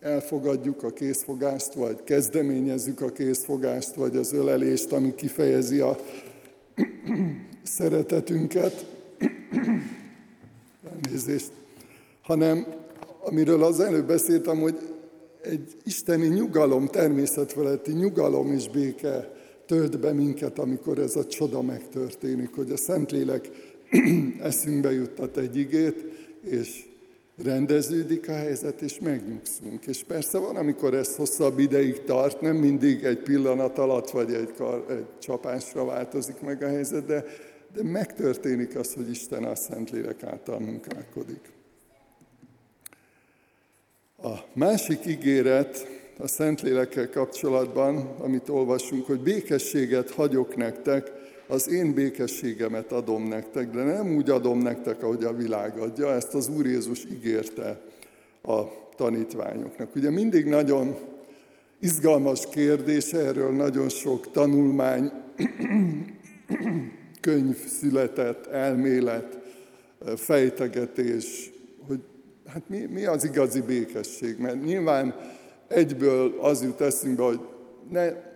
elfogadjuk 0.00 0.82
a 0.82 0.90
készfogást, 0.90 1.74
vagy 1.74 2.04
kezdeményezzük 2.04 3.00
a 3.00 3.12
készfogást, 3.12 3.94
vagy 3.94 4.16
az 4.16 4.32
ölelést, 4.32 4.92
ami 4.92 5.14
kifejezi 5.14 5.80
a 5.80 5.96
szeretetünket, 7.62 8.86
elnézést, 11.04 11.50
hanem 12.22 12.66
amiről 13.24 13.62
az 13.62 13.80
előbb 13.80 14.06
beszéltem, 14.06 14.60
hogy 14.60 14.78
egy 15.42 15.76
isteni 15.84 16.26
nyugalom, 16.26 16.86
természetfeletti 16.86 17.92
nyugalom 17.92 18.52
és 18.52 18.68
béke 18.68 19.32
tölt 19.66 20.00
be 20.00 20.12
minket, 20.12 20.58
amikor 20.58 20.98
ez 20.98 21.16
a 21.16 21.26
csoda 21.26 21.62
megtörténik, 21.62 22.54
hogy 22.54 22.70
a 22.70 22.76
Szentlélek 22.76 23.50
eszünkbe 24.42 24.92
juttat 24.92 25.36
egy 25.36 25.56
igét, 25.56 26.04
és 26.42 26.89
rendeződik 27.42 28.28
a 28.28 28.32
helyzet, 28.32 28.80
és 28.80 28.98
megnyugszunk. 28.98 29.86
És 29.86 30.04
persze 30.04 30.38
van, 30.38 30.56
amikor 30.56 30.94
ez 30.94 31.16
hosszabb 31.16 31.58
ideig 31.58 32.04
tart, 32.04 32.40
nem 32.40 32.56
mindig 32.56 33.04
egy 33.04 33.18
pillanat 33.18 33.78
alatt, 33.78 34.10
vagy 34.10 34.32
egy, 34.32 34.52
kar, 34.56 34.84
egy 34.90 35.04
csapásra 35.18 35.84
változik 35.84 36.40
meg 36.40 36.62
a 36.62 36.68
helyzet, 36.68 37.06
de, 37.06 37.24
de 37.74 37.82
megtörténik 37.82 38.76
az, 38.76 38.94
hogy 38.94 39.10
Isten 39.10 39.44
a 39.44 39.54
Szentlélek 39.54 40.22
által 40.22 40.58
munkálkodik. 40.58 41.52
A 44.22 44.34
másik 44.52 45.06
ígéret 45.06 45.86
a 46.18 46.26
Szentlélekkel 46.26 47.10
kapcsolatban, 47.10 48.14
amit 48.18 48.48
olvasunk, 48.48 49.06
hogy 49.06 49.20
békességet 49.20 50.10
hagyok 50.10 50.56
nektek, 50.56 51.19
az 51.50 51.68
én 51.68 51.94
békességemet 51.94 52.92
adom 52.92 53.28
nektek, 53.28 53.70
de 53.70 53.82
nem 53.82 54.16
úgy 54.16 54.30
adom 54.30 54.58
nektek, 54.58 55.02
ahogy 55.02 55.24
a 55.24 55.32
világ 55.32 55.78
adja, 55.78 56.12
ezt 56.12 56.34
az 56.34 56.48
Úr 56.48 56.66
Jézus 56.66 57.04
ígérte 57.04 57.80
a 58.42 58.60
tanítványoknak. 58.96 59.94
Ugye 59.96 60.10
mindig 60.10 60.46
nagyon 60.46 60.96
izgalmas 61.80 62.48
kérdés, 62.48 63.12
erről 63.12 63.50
nagyon 63.50 63.88
sok 63.88 64.30
tanulmány, 64.30 65.10
könyv 67.20 67.56
született, 67.56 68.46
elmélet, 68.46 69.38
fejtegetés, 70.16 71.52
hogy 71.86 72.00
hát 72.46 72.68
mi, 72.68 72.78
mi 72.78 73.04
az 73.04 73.24
igazi 73.24 73.60
békesség, 73.60 74.38
mert 74.38 74.64
nyilván 74.64 75.14
egyből 75.68 76.34
az 76.40 76.62
jut 76.62 76.80
eszünkbe, 76.80 77.22
hogy 77.22 77.40
ne 77.88 78.29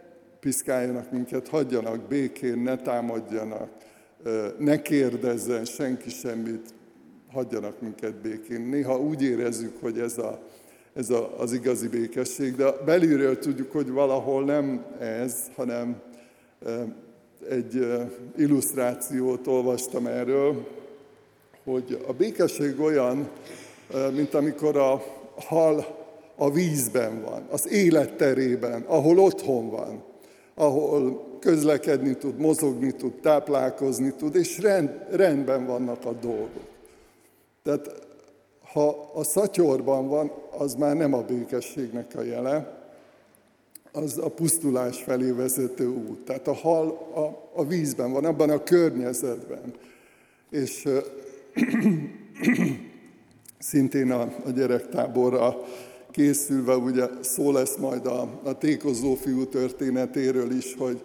piszkáljanak 0.45 1.11
minket, 1.11 1.49
hagyjanak 1.49 2.01
békén, 2.01 2.59
ne 2.59 2.77
támadjanak, 2.77 3.69
ne 4.59 4.83
kérdezzen 4.83 5.65
senki 5.65 6.11
semmit, 6.11 6.75
hagyjanak 7.33 7.81
minket 7.81 8.15
békén. 8.15 8.61
Néha 8.61 8.99
úgy 8.99 9.23
érezzük, 9.23 9.81
hogy 9.81 9.99
ez, 9.99 10.19
a, 10.19 10.39
ez 10.95 11.11
a, 11.11 11.41
az 11.41 11.53
igazi 11.53 11.89
békesség, 11.89 12.55
de 12.55 12.71
belülről 12.85 13.39
tudjuk, 13.39 13.73
hogy 13.73 13.91
valahol 13.91 14.45
nem 14.45 14.85
ez, 14.99 15.35
hanem 15.55 16.01
egy 17.49 17.87
illusztrációt 18.37 19.47
olvastam 19.47 20.07
erről, 20.07 20.69
hogy 21.65 22.05
a 22.07 22.13
békesség 22.13 22.81
olyan, 22.81 23.29
mint 24.15 24.35
amikor 24.35 24.77
a 24.77 25.03
hal 25.37 26.03
a 26.37 26.51
vízben 26.51 27.23
van, 27.23 27.47
az 27.51 27.69
életterében, 27.69 28.83
ahol 28.83 29.19
otthon 29.19 29.71
van 29.71 30.13
ahol 30.55 31.27
közlekedni 31.41 32.17
tud, 32.17 32.39
mozogni 32.39 32.93
tud, 32.93 33.13
táplálkozni 33.13 34.13
tud, 34.13 34.35
és 34.35 34.59
rend, 34.59 34.91
rendben 35.11 35.67
vannak 35.67 36.05
a 36.05 36.13
dolgok. 36.13 36.73
Tehát 37.63 38.07
ha 38.73 39.11
a 39.15 39.25
szatyorban 39.25 40.09
van, 40.09 40.33
az 40.59 40.75
már 40.75 40.97
nem 40.97 41.15
a 41.15 41.23
békességnek 41.23 42.13
a 42.17 42.23
jele, 42.23 42.83
az 43.93 44.19
a 44.19 44.29
pusztulás 44.29 45.03
felé 45.03 45.31
vezető 45.31 45.87
út. 45.87 46.25
Tehát 46.25 46.49
a 46.49 46.53
hal 46.53 46.89
a, 47.15 47.61
a 47.61 47.67
vízben 47.67 48.13
van, 48.13 48.25
abban 48.25 48.51
a 48.51 48.63
környezetben. 48.63 49.75
És 50.51 50.89
szintén 53.59 54.11
a, 54.11 54.33
a 54.45 54.51
gyerektáborra 54.51 55.65
készülve, 56.15 56.77
ugye 56.77 57.07
szó 57.21 57.53
lesz 57.53 57.77
majd 57.77 58.07
a, 58.07 58.41
a 58.45 58.59
tékozó 58.59 59.15
fiú 59.15 59.47
történetéről 59.47 60.51
is, 60.51 60.75
hogy, 60.79 61.03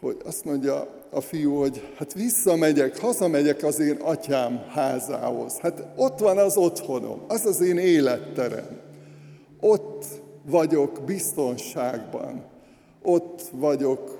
hogy 0.00 0.16
azt 0.24 0.44
mondja 0.44 0.88
a 1.10 1.20
fiú, 1.20 1.54
hogy 1.54 1.92
hát 1.96 2.12
visszamegyek, 2.12 3.00
hazamegyek 3.00 3.62
az 3.62 3.80
én 3.80 3.96
atyám 4.00 4.64
házához. 4.68 5.58
Hát 5.58 5.86
ott 5.96 6.18
van 6.18 6.38
az 6.38 6.56
otthonom, 6.56 7.20
az 7.28 7.44
az 7.46 7.60
én 7.60 7.78
életterem. 7.78 8.80
Ott 9.60 10.04
vagyok 10.46 11.02
biztonságban, 11.06 12.44
ott 13.02 13.42
vagyok 13.52 14.18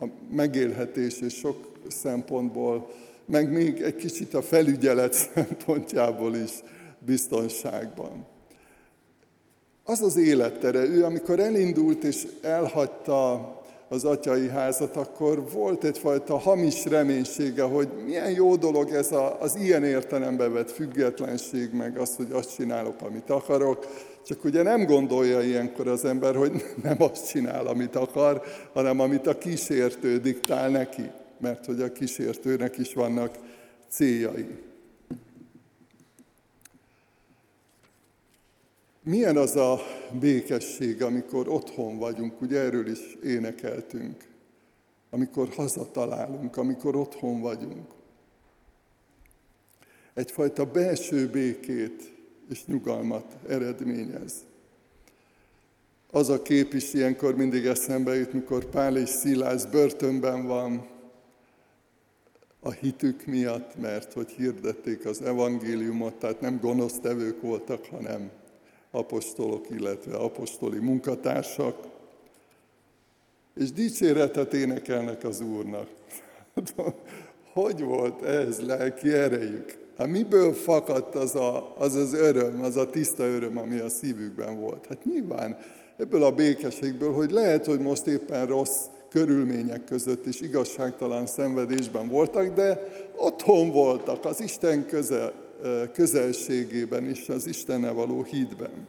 a 0.00 0.04
megélhetés 0.30 1.20
és 1.20 1.34
sok 1.34 1.70
szempontból, 1.88 2.90
meg 3.26 3.52
még 3.52 3.80
egy 3.80 3.96
kicsit 3.96 4.34
a 4.34 4.42
felügyelet 4.42 5.12
szempontjából 5.34 6.36
is 6.36 6.50
biztonságban. 6.98 8.29
Az 9.84 10.02
az 10.02 10.16
élettere, 10.16 10.78
ő 10.78 11.04
amikor 11.04 11.38
elindult 11.38 12.04
és 12.04 12.26
elhagyta 12.42 13.54
az 13.92 14.04
atyai 14.04 14.48
házat, 14.48 14.96
akkor 14.96 15.50
volt 15.52 15.84
egyfajta 15.84 16.38
hamis 16.38 16.84
reménysége, 16.84 17.62
hogy 17.62 17.88
milyen 18.06 18.30
jó 18.30 18.56
dolog 18.56 18.90
ez 18.90 19.12
a, 19.12 19.40
az 19.40 19.56
ilyen 19.56 19.84
értelembe 19.84 20.48
vett 20.48 20.70
függetlenség, 20.70 21.72
meg 21.72 21.98
az, 21.98 22.16
hogy 22.16 22.30
azt 22.32 22.54
csinálok, 22.54 23.02
amit 23.02 23.30
akarok. 23.30 23.86
Csak 24.26 24.44
ugye 24.44 24.62
nem 24.62 24.84
gondolja 24.84 25.42
ilyenkor 25.42 25.88
az 25.88 26.04
ember, 26.04 26.34
hogy 26.34 26.52
nem 26.82 27.02
azt 27.02 27.28
csinál, 27.28 27.66
amit 27.66 27.96
akar, 27.96 28.42
hanem 28.72 29.00
amit 29.00 29.26
a 29.26 29.38
kísértő 29.38 30.18
diktál 30.18 30.68
neki, 30.68 31.10
mert 31.40 31.66
hogy 31.66 31.80
a 31.80 31.92
kísértőnek 31.92 32.78
is 32.78 32.94
vannak 32.94 33.34
céljai. 33.88 34.69
Milyen 39.02 39.36
az 39.36 39.56
a 39.56 39.80
békesség, 40.20 41.02
amikor 41.02 41.48
otthon 41.48 41.98
vagyunk, 41.98 42.40
ugye 42.40 42.58
erről 42.58 42.86
is 42.86 43.16
énekeltünk, 43.24 44.24
amikor 45.10 45.48
hazatalálunk, 45.48 46.56
amikor 46.56 46.96
otthon 46.96 47.40
vagyunk. 47.40 47.90
Egyfajta 50.14 50.64
belső 50.64 51.28
békét 51.28 52.12
és 52.50 52.66
nyugalmat 52.66 53.36
eredményez. 53.48 54.32
Az 56.10 56.28
a 56.28 56.42
kép 56.42 56.74
is 56.74 56.94
ilyenkor 56.94 57.36
mindig 57.36 57.66
eszembe 57.66 58.14
jut, 58.14 58.32
mikor 58.32 58.64
Pál 58.64 58.96
és 58.96 59.08
Szilász 59.08 59.64
börtönben 59.64 60.46
van 60.46 60.86
a 62.60 62.70
hitük 62.70 63.26
miatt, 63.26 63.76
mert 63.76 64.12
hogy 64.12 64.30
hirdették 64.30 65.06
az 65.06 65.22
evangéliumot, 65.22 66.14
tehát 66.14 66.40
nem 66.40 66.60
gonosztevők 66.60 67.40
voltak, 67.42 67.84
hanem 67.84 68.30
apostolok, 68.90 69.70
illetve 69.70 70.16
apostoli 70.16 70.78
munkatársak, 70.78 71.76
és 73.56 73.72
dicséretet 73.72 74.54
énekelnek 74.54 75.24
az 75.24 75.40
Úrnak. 75.40 75.88
Hogy 77.52 77.82
volt 77.82 78.22
ez 78.22 78.60
lelki 78.60 79.12
erejük? 79.12 79.78
Hát 79.98 80.08
miből 80.08 80.52
fakadt 80.52 81.14
az, 81.14 81.34
a, 81.34 81.74
az 81.78 81.94
az 81.94 82.14
öröm, 82.14 82.62
az 82.62 82.76
a 82.76 82.90
tiszta 82.90 83.24
öröm, 83.24 83.58
ami 83.58 83.78
a 83.78 83.88
szívükben 83.88 84.60
volt? 84.60 84.86
Hát 84.86 85.04
nyilván 85.04 85.58
ebből 85.96 86.22
a 86.22 86.32
békességből, 86.32 87.12
hogy 87.12 87.30
lehet, 87.30 87.66
hogy 87.66 87.80
most 87.80 88.06
éppen 88.06 88.46
rossz 88.46 88.84
körülmények 89.10 89.84
között 89.84 90.26
is 90.26 90.40
igazságtalan 90.40 91.26
szenvedésben 91.26 92.08
voltak, 92.08 92.54
de 92.54 92.88
otthon 93.16 93.70
voltak, 93.70 94.24
az 94.24 94.40
Isten 94.40 94.86
közel, 94.86 95.32
közelségében 95.92 97.08
és 97.08 97.28
az 97.28 97.46
Istenne 97.46 97.90
való 97.90 98.22
hídben. 98.22 98.88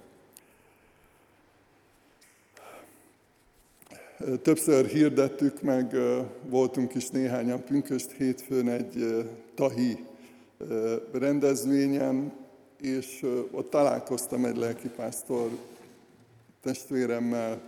Többször 4.41 4.85
hirdettük 4.85 5.61
meg, 5.61 5.95
voltunk 6.43 6.95
is 6.95 7.09
néhányan 7.09 7.63
pünköst 7.63 8.11
hétfőn 8.11 8.69
egy 8.69 9.25
tahi 9.55 10.05
rendezvényen, 11.11 12.33
és 12.81 13.25
ott 13.51 13.69
találkoztam 13.69 14.45
egy 14.45 14.57
lelkipásztor 14.57 15.49
testvéremmel. 16.61 17.61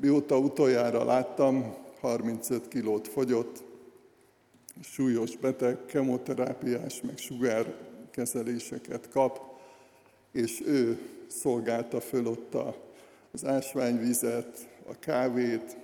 Mióta 0.00 0.38
utoljára 0.38 1.04
láttam, 1.04 1.74
35 2.00 2.68
kilót 2.68 3.08
fogyott, 3.08 3.62
súlyos 4.82 5.36
beteg, 5.36 5.84
kemoterápiás, 5.86 7.00
meg 7.00 7.18
sugárkezeléseket 7.18 9.08
kap, 9.08 9.40
és 10.32 10.62
ő 10.66 10.98
szolgálta 11.26 12.00
föl 12.00 12.26
ott 12.26 12.56
az 13.32 13.44
ásványvizet, 13.44 14.68
a 14.86 14.98
kávét, 14.98 15.76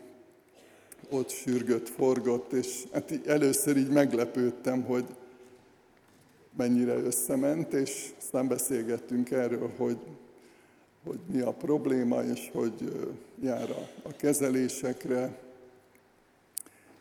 ott 1.11 1.31
sürgött, 1.31 1.89
forgott, 1.89 2.53
és 2.53 2.85
hát 2.93 3.11
így 3.11 3.27
először 3.27 3.77
így 3.77 3.89
meglepődtem, 3.89 4.83
hogy 4.83 5.05
mennyire 6.57 6.95
összement, 6.95 7.73
és 7.73 8.13
aztán 8.19 8.49
beszélgettünk 8.49 9.31
erről, 9.31 9.73
hogy, 9.77 9.99
hogy 11.05 11.19
mi 11.33 11.41
a 11.41 11.53
probléma, 11.53 12.23
és 12.23 12.51
hogy 12.53 13.09
jár 13.41 13.71
a, 13.71 14.09
a 14.09 14.17
kezelésekre. 14.17 15.39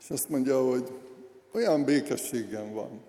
És 0.01 0.10
azt 0.10 0.29
mondja, 0.29 0.69
hogy 0.69 0.91
olyan 1.55 1.83
békességem 1.83 2.73
van. 2.73 3.01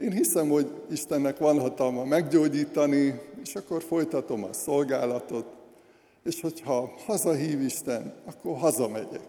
Én 0.00 0.12
hiszem, 0.12 0.48
hogy 0.48 0.72
Istennek 0.90 1.38
van 1.38 1.60
hatalma 1.60 2.04
meggyógyítani, 2.04 3.20
és 3.42 3.54
akkor 3.54 3.82
folytatom 3.82 4.44
a 4.44 4.52
szolgálatot, 4.52 5.46
és 6.24 6.40
hogyha 6.40 6.94
hazahív 7.06 7.60
Isten, 7.60 8.14
akkor 8.24 8.56
hazamegyek. 8.56 9.28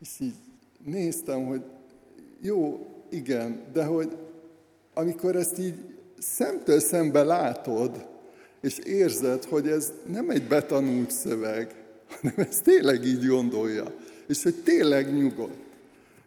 És 0.00 0.08
így 0.20 0.34
néztem, 0.84 1.46
hogy 1.46 1.62
jó, 2.40 2.86
igen, 3.08 3.62
de 3.72 3.84
hogy 3.84 4.16
amikor 4.94 5.36
ezt 5.36 5.58
így 5.58 5.74
szemtől 6.18 6.80
szembe 6.80 7.24
látod, 7.24 8.06
és 8.60 8.78
érzed, 8.78 9.44
hogy 9.44 9.68
ez 9.68 9.92
nem 10.06 10.30
egy 10.30 10.46
betanult 10.46 11.10
szöveg, 11.10 11.74
hanem 12.08 12.34
ez 12.36 12.60
tényleg 12.60 13.04
így 13.04 13.26
gondolja, 13.26 13.94
és 14.28 14.42
hogy 14.42 14.54
tényleg 14.54 15.14
nyugodt, 15.14 15.65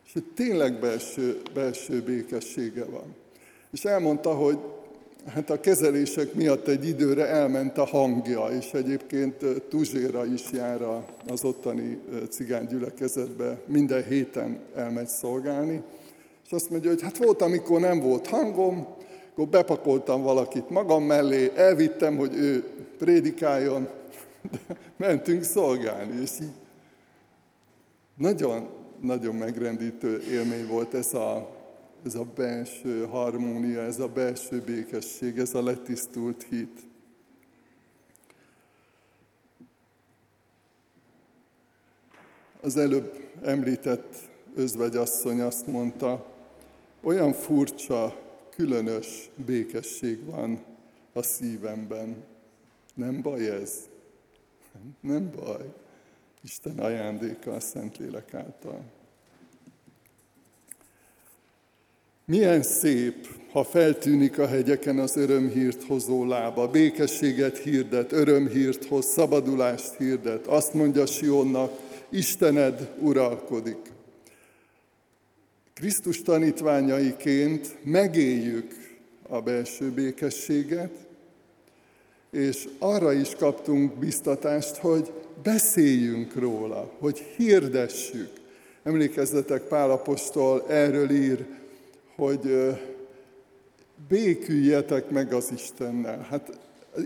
és 0.10 0.16
hogy 0.16 0.26
tényleg 0.36 0.80
belső, 0.80 1.42
belső 1.54 2.02
békessége 2.02 2.86
van. 2.86 3.16
És 3.72 3.86
elmondta, 3.86 4.34
hogy 4.34 4.58
hát 5.26 5.50
a 5.50 5.60
kezelések 5.60 6.34
miatt 6.34 6.68
egy 6.68 6.88
időre 6.88 7.28
elment 7.28 7.78
a 7.78 7.86
hangja, 7.86 8.46
és 8.46 8.72
egyébként 8.72 9.46
Tuzséra 9.70 10.26
is 10.26 10.52
jár 10.52 10.82
az 11.28 11.44
ottani 11.44 12.00
cigánygyülekezetbe, 12.30 13.62
minden 13.66 14.04
héten 14.04 14.60
elmegy 14.76 15.08
szolgálni, 15.08 15.82
és 16.46 16.52
azt 16.52 16.70
mondja, 16.70 16.90
hogy 16.90 17.02
hát 17.02 17.18
volt, 17.18 17.42
amikor 17.42 17.80
nem 17.80 18.00
volt 18.00 18.28
hangom, 18.28 18.88
akkor 19.32 19.48
bepakoltam 19.48 20.22
valakit 20.22 20.70
magam 20.70 21.04
mellé, 21.04 21.52
elvittem, 21.56 22.18
hogy 22.18 22.36
ő 22.36 22.64
prédikáljon, 22.98 23.88
de 24.52 24.76
mentünk 24.98 25.44
szolgálni, 25.44 26.22
és 26.22 26.32
így 26.42 26.54
nagyon, 28.18 28.79
nagyon 29.02 29.36
megrendítő 29.36 30.22
élmény 30.22 30.68
volt 30.68 30.94
ez 30.94 31.14
a, 31.14 31.58
ez 32.06 32.16
a 32.16 32.24
belső 32.36 33.06
harmónia, 33.06 33.82
ez 33.82 34.00
a 34.00 34.08
belső 34.08 34.62
békesség, 34.62 35.38
ez 35.38 35.54
a 35.54 35.64
letisztult 35.64 36.46
hit. 36.50 36.80
Az 42.62 42.78
előbb 42.78 43.30
említett 43.44 44.16
özvegyasszony 44.56 45.42
azt 45.42 45.68
mondta, 45.68 46.26
olyan 47.02 47.34
furcsa, 47.34 48.16
különös 48.50 49.30
békesség 49.46 50.26
van 50.26 50.64
a 51.14 51.22
szívemben. 51.22 52.24
Nem 52.94 53.22
baj 53.22 53.50
ez? 53.50 53.90
Nem 55.00 55.32
baj. 55.36 55.74
Isten 56.44 56.80
ajándéka 56.80 57.54
a 57.54 57.60
Szentlélek 57.60 58.34
által. 58.34 58.82
Milyen 62.26 62.64
szép, 62.64 63.28
ha 63.52 63.64
feltűnik 63.64 64.40
a 64.40 64.48
hegyeken 64.48 65.00
az 65.00 65.18
örömhírt 65.18 65.84
hozó 65.84 66.26
lába, 66.26 66.68
békességet 66.68 67.58
hirdet, 67.58 68.12
örömhírt 68.12 68.86
hoz, 68.86 69.06
szabadulást 69.06 69.94
hirdet. 69.98 70.48
Azt 70.48 70.74
mondja 70.74 71.06
Sionnak, 71.06 71.80
Istened 72.10 72.96
uralkodik. 73.00 73.92
Krisztus 75.74 76.22
tanítványaiként 76.22 77.78
megéljük 77.84 78.72
a 79.28 79.42
belső 79.42 79.92
békességet, 79.92 80.92
és 82.32 82.68
arra 82.80 83.14
is 83.14 83.36
kaptunk 83.36 83.94
biztatást, 83.94 84.76
hogy 84.76 85.12
beszéljünk 85.44 86.36
róla, 86.36 86.92
hogy 87.00 87.20
hirdessük. 87.38 88.30
Emlékezzetek, 88.84 89.62
Pálapostól 89.62 90.66
erről 90.68 91.10
ír, 91.10 91.46
hogy 92.16 92.76
béküljetek 94.08 95.10
meg 95.10 95.34
az 95.34 95.52
Istennel. 95.54 96.28
Hát 96.30 96.60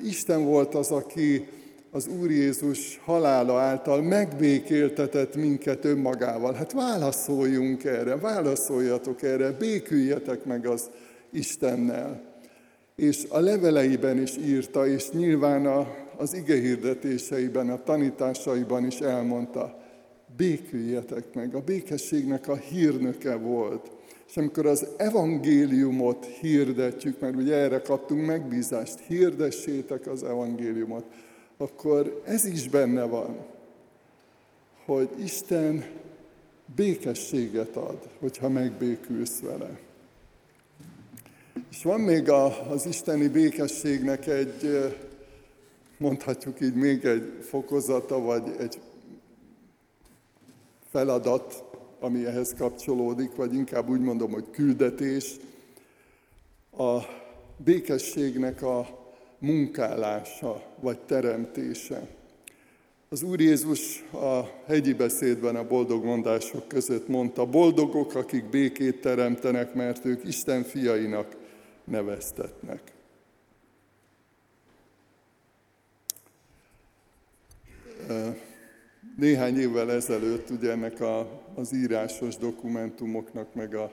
Isten 0.04 0.46
volt 0.46 0.76
az, 0.76 0.92
aki 0.92 1.48
az 1.92 2.08
Úr 2.08 2.32
Jézus 2.32 3.00
halála 3.04 3.60
által 3.60 4.02
megbékéltetett 4.02 5.36
minket 5.36 5.86
önmagával. 5.86 6.54
Hát 6.54 6.72
válaszoljunk 6.72 7.84
erre, 7.84 8.16
válaszoljatok 8.16 9.22
erre, 9.22 9.52
béküljetek 9.52 10.46
meg 10.46 10.66
az 10.66 10.90
Istennel. 11.30 12.22
És 12.96 13.26
a 13.30 13.40
leveleiben 13.40 14.22
is 14.22 14.38
írta, 14.38 14.88
és 14.88 15.10
nyilván 15.12 15.66
a, 15.66 15.96
az 16.18 16.34
ige 16.34 16.56
hirdetéseiben, 16.56 17.70
a 17.70 17.84
tanításaiban 17.84 18.86
is 18.86 19.00
elmondta, 19.00 19.82
béküljetek 20.38 21.34
meg. 21.34 21.56
A 21.56 21.62
békességnek 21.62 22.48
a 22.48 22.56
hírnöke 22.56 23.36
volt. 23.36 23.92
És 24.30 24.38
amikor 24.38 24.66
az 24.66 24.88
evangéliumot 24.98 26.26
hirdetjük, 26.26 27.20
mert 27.20 27.36
ugye 27.36 27.56
erre 27.56 27.82
kaptunk 27.82 28.26
megbízást, 28.26 29.00
hirdessétek 29.00 30.08
az 30.08 30.24
evangéliumot, 30.24 31.06
akkor 31.58 32.22
ez 32.26 32.46
is 32.46 32.70
benne 32.70 33.04
van, 33.04 33.38
hogy 34.86 35.10
Isten 35.24 35.86
békességet 36.76 37.76
ad, 37.76 38.10
hogyha 38.20 38.50
megbékülsz 38.50 39.40
vele. 39.40 39.80
És 41.72 41.84
van 41.84 42.00
még 42.00 42.30
a, 42.30 42.70
az 42.70 42.86
isteni 42.86 43.28
békességnek 43.28 44.28
egy, 44.28 44.94
mondhatjuk 46.04 46.62
így, 46.62 46.74
még 46.74 47.06
egy 47.06 47.38
fokozata, 47.42 48.20
vagy 48.20 48.44
egy 48.60 48.80
feladat, 50.92 51.64
ami 52.00 52.26
ehhez 52.26 52.54
kapcsolódik, 52.58 53.36
vagy 53.36 53.54
inkább 53.54 53.90
úgy 53.90 54.00
mondom, 54.00 54.32
hogy 54.32 54.46
küldetés. 54.52 55.36
A 56.78 57.00
békességnek 57.58 58.62
a 58.62 58.88
munkálása 59.40 60.64
vagy 60.80 61.00
teremtése. 61.00 62.08
Az 63.10 63.24
Úr 63.24 63.40
Jézus 63.40 64.04
a 64.12 64.42
hegyi 64.66 64.94
beszédben 64.94 65.56
a 65.56 65.68
boldog 65.68 66.04
mondások 66.04 66.68
között 66.68 67.08
mondta, 67.08 67.46
boldogok, 67.46 68.16
akik 68.16 68.50
békét 68.50 69.02
teremtenek, 69.02 69.74
mert 69.74 70.06
ők 70.06 70.28
Isten 70.28 70.64
fiainak 70.64 71.36
neveztetnek. 71.84 72.94
Néhány 79.18 79.60
évvel 79.60 79.92
ezelőtt 79.92 80.50
ugye 80.50 80.72
ennek 80.72 81.02
a, 81.02 81.42
az 81.56 81.74
írásos 81.74 82.38
dokumentumoknak, 82.38 83.54
meg 83.54 83.76
a, 83.76 83.92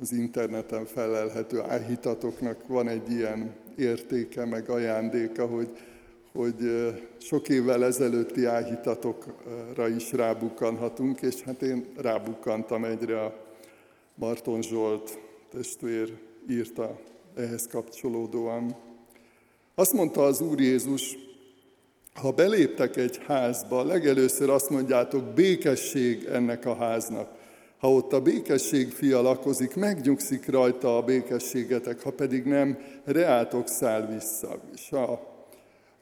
az 0.00 0.12
interneten 0.12 0.84
felelhető 0.84 1.60
áhítatoknak 1.60 2.66
van 2.66 2.88
egy 2.88 3.10
ilyen 3.10 3.54
értéke, 3.76 4.44
meg 4.44 4.68
ajándéka, 4.68 5.46
hogy, 5.46 5.68
hogy 6.32 6.56
sok 7.18 7.48
évvel 7.48 7.84
ezelőtti 7.84 8.44
áhítatokra 8.44 9.88
is 9.88 10.12
rábukkanhatunk, 10.12 11.22
és 11.22 11.42
hát 11.42 11.62
én 11.62 11.86
rábukkantam 11.96 12.84
egyre 12.84 13.24
a 13.24 13.44
Marton 14.14 14.62
Zsolt 14.62 15.18
testvér 15.50 16.18
írta 16.48 17.00
ehhez 17.36 17.66
kapcsolódóan. 17.66 18.76
Azt 19.74 19.92
mondta 19.92 20.22
az 20.22 20.40
Úr 20.40 20.60
Jézus, 20.60 21.16
ha 22.14 22.30
beléptek 22.30 22.96
egy 22.96 23.20
házba, 23.26 23.84
legelőször 23.84 24.50
azt 24.50 24.70
mondjátok, 24.70 25.24
békesség 25.24 26.24
ennek 26.24 26.66
a 26.66 26.74
háznak. 26.74 27.38
Ha 27.78 27.92
ott 27.92 28.12
a 28.12 28.20
békesség 28.20 28.90
fia 28.92 29.20
lakozik, 29.20 29.74
megnyugszik 29.74 30.48
rajta 30.48 30.96
a 30.96 31.02
békességetek, 31.02 32.02
ha 32.02 32.10
pedig 32.10 32.44
nem, 32.44 32.78
reátok 33.04 33.68
száll 33.68 34.06
vissza. 34.06 34.60
És 34.74 34.92
a 34.92 35.28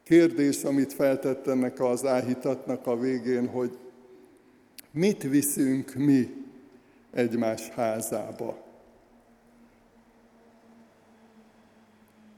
kérdés, 0.05 0.65
amit 0.65 0.93
feltett 0.93 1.47
ennek 1.47 1.81
az 1.81 2.07
áhítatnak 2.07 2.87
a 2.87 2.99
végén, 2.99 3.49
hogy 3.49 3.79
mit 4.91 5.23
viszünk 5.23 5.95
mi 5.95 6.35
egymás 7.13 7.69
házába? 7.69 8.67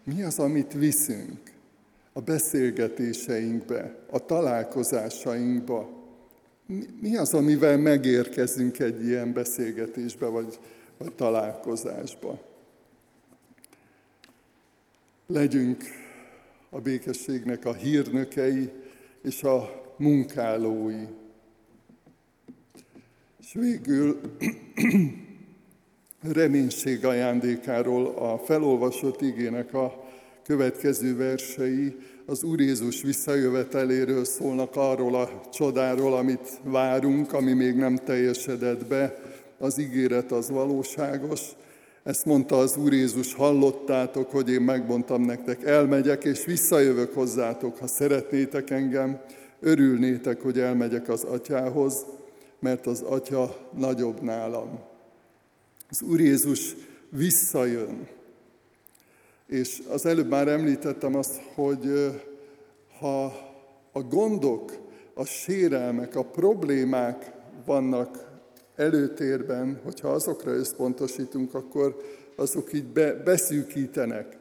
Mi 0.05 0.23
az, 0.23 0.39
amit 0.39 0.73
viszünk 0.73 1.50
a 2.21 2.23
beszélgetéseinkbe, 2.23 3.97
a 4.11 4.19
találkozásainkba? 4.19 5.91
Mi 7.01 7.17
az, 7.17 7.35
amivel 7.35 7.79
megérkezünk 7.79 8.79
egy 8.79 9.05
ilyen 9.05 9.33
beszélgetésbe 9.33 10.27
vagy, 10.27 10.59
vagy 10.99 11.13
találkozásba? 11.13 12.41
Legyünk 15.27 15.85
a 16.71 16.81
békességnek 16.81 17.65
a 17.65 17.75
hírnökei 17.75 18.71
és 19.23 19.43
a 19.43 19.83
munkálói. 19.97 21.05
És 23.41 23.53
végül 23.53 24.21
reménység 26.41 27.05
ajándékáról 27.05 28.07
a 28.07 28.39
felolvasott 28.39 29.21
igének 29.21 29.75
a 29.75 30.10
következő 30.45 31.17
versei 31.17 31.97
az 32.27 32.43
Úr 32.43 32.61
Jézus 32.61 33.03
visszajöveteléről 33.03 34.25
szólnak 34.25 34.77
arról 34.77 35.15
a 35.15 35.41
csodáról, 35.53 36.15
amit 36.15 36.61
várunk, 36.63 37.33
ami 37.33 37.53
még 37.53 37.75
nem 37.75 37.97
teljesedett 37.97 38.87
be, 38.87 39.23
az 39.59 39.79
ígéret 39.79 40.33
az 40.33 40.51
valóságos. 40.51 41.41
Ezt 42.03 42.25
mondta 42.25 42.59
az 42.59 42.77
Úr 42.77 42.93
Jézus, 42.93 43.35
hallottátok, 43.35 44.31
hogy 44.31 44.51
én 44.51 44.61
megmondtam 44.61 45.23
nektek, 45.23 45.65
elmegyek 45.65 46.25
és 46.25 46.45
visszajövök 46.45 47.15
hozzátok, 47.15 47.79
ha 47.79 47.87
szeretnétek 47.87 48.71
engem, 48.71 49.21
örülnétek, 49.61 50.41
hogy 50.41 50.59
elmegyek 50.59 51.09
az 51.09 51.23
atyához, 51.23 52.07
mert 52.59 52.87
az 52.87 53.01
atya 53.01 53.69
nagyobb 53.77 54.23
nálam. 54.23 54.81
Az 55.89 56.03
Úr 56.03 56.21
Jézus 56.21 56.75
visszajön. 57.09 58.09
És 59.51 59.83
az 59.89 60.07
előbb 60.07 60.29
már 60.29 60.49
említettem 60.49 61.15
azt, 61.15 61.41
hogy 61.55 62.11
ha 62.99 63.25
a 63.93 64.01
gondok, 64.01 64.73
a 65.15 65.25
sérelmek, 65.25 66.17
a 66.17 66.25
problémák 66.25 67.33
vannak 67.67 68.29
előtérben, 68.77 69.81
hogyha 69.85 70.09
azokra 70.09 70.51
összpontosítunk, 70.51 71.55
akkor 71.55 71.97
azok 72.37 72.73
így 72.73 72.87
be, 72.87 73.13
beszűkítenek. 73.13 74.37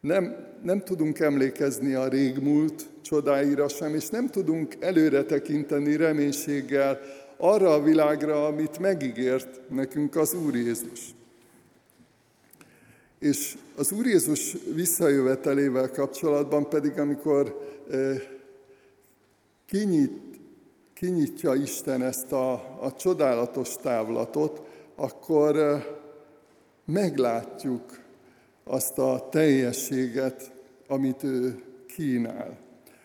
Nem, 0.00 0.36
nem 0.62 0.80
tudunk 0.80 1.18
emlékezni 1.18 1.94
a 1.94 2.08
régmúlt 2.08 2.86
csodáira 3.02 3.68
sem, 3.68 3.94
és 3.94 4.08
nem 4.08 4.28
tudunk 4.28 4.76
előre 4.80 5.24
tekinteni 5.24 5.96
reménységgel 5.96 7.00
arra 7.36 7.72
a 7.72 7.82
világra, 7.82 8.46
amit 8.46 8.78
megígért 8.78 9.60
nekünk 9.68 10.16
az 10.16 10.34
Úr 10.34 10.54
Jézus. 10.54 11.14
És 13.20 13.56
az 13.76 13.92
Úr 13.92 14.06
Jézus 14.06 14.56
visszajövetelével 14.74 15.90
kapcsolatban 15.90 16.68
pedig, 16.68 16.98
amikor 16.98 17.68
eh, 17.90 18.22
kinyit, 19.66 20.12
kinyitja 20.94 21.54
Isten 21.54 22.02
ezt 22.02 22.32
a, 22.32 22.52
a 22.80 22.94
csodálatos 22.98 23.76
távlatot, 23.76 24.62
akkor 24.94 25.56
eh, 25.56 25.84
meglátjuk 26.84 28.00
azt 28.64 28.98
a 28.98 29.28
teljességet, 29.30 30.52
amit 30.88 31.22
ő 31.22 31.62
kínál. 31.86 32.58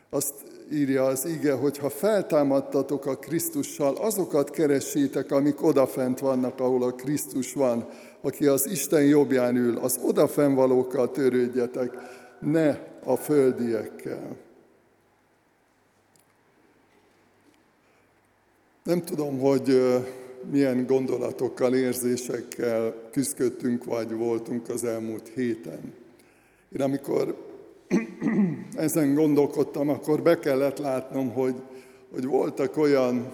Azt 0.10 0.34
írja 0.72 1.04
az 1.04 1.26
ige, 1.26 1.54
hogy 1.54 1.78
ha 1.78 1.90
feltámadtatok 1.90 3.06
a 3.06 3.18
Krisztussal, 3.18 3.96
azokat 3.96 4.50
keressétek, 4.50 5.32
amik 5.32 5.64
odafent 5.64 6.20
vannak, 6.20 6.60
ahol 6.60 6.84
a 6.84 6.92
Krisztus 6.92 7.54
van, 7.54 7.90
aki 8.26 8.46
az 8.46 8.70
Isten 8.70 9.04
jobbján 9.04 9.56
ül, 9.56 9.78
az 9.78 10.00
odafennvalókkal 10.04 11.12
törődjetek, 11.12 11.92
ne 12.40 12.78
a 13.04 13.16
földiekkel. 13.16 14.36
Nem 18.84 19.02
tudom, 19.02 19.40
hogy 19.40 19.96
milyen 20.52 20.86
gondolatokkal, 20.86 21.76
érzésekkel 21.76 22.94
küzdöttünk, 23.12 23.84
vagy 23.84 24.12
voltunk 24.12 24.70
az 24.70 24.84
elmúlt 24.84 25.28
héten. 25.28 25.94
Én 26.76 26.82
amikor 26.82 27.38
ezen 28.76 29.14
gondolkodtam, 29.14 29.90
akkor 29.90 30.22
be 30.22 30.40
kellett 30.40 30.78
látnom, 30.78 31.32
hogy, 31.32 31.56
hogy 32.14 32.26
voltak 32.26 32.78
olyan 32.78 33.32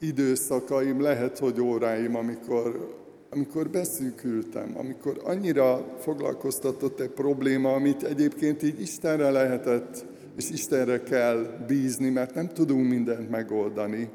időszakaim, 0.00 1.00
lehet, 1.00 1.38
hogy 1.38 1.60
óráim, 1.60 2.16
amikor, 2.16 3.00
amikor 3.34 3.70
beszűkültem, 3.70 4.72
amikor 4.76 5.20
annyira 5.24 5.96
foglalkoztatott 5.98 7.00
egy 7.00 7.10
probléma, 7.10 7.72
amit 7.72 8.02
egyébként 8.02 8.62
így 8.62 8.80
Istenre 8.80 9.30
lehetett, 9.30 10.04
és 10.36 10.50
Istenre 10.50 11.02
kell 11.02 11.64
bízni, 11.66 12.10
mert 12.10 12.34
nem 12.34 12.48
tudunk 12.48 12.88
mindent 12.88 13.30
megoldani, 13.30 14.08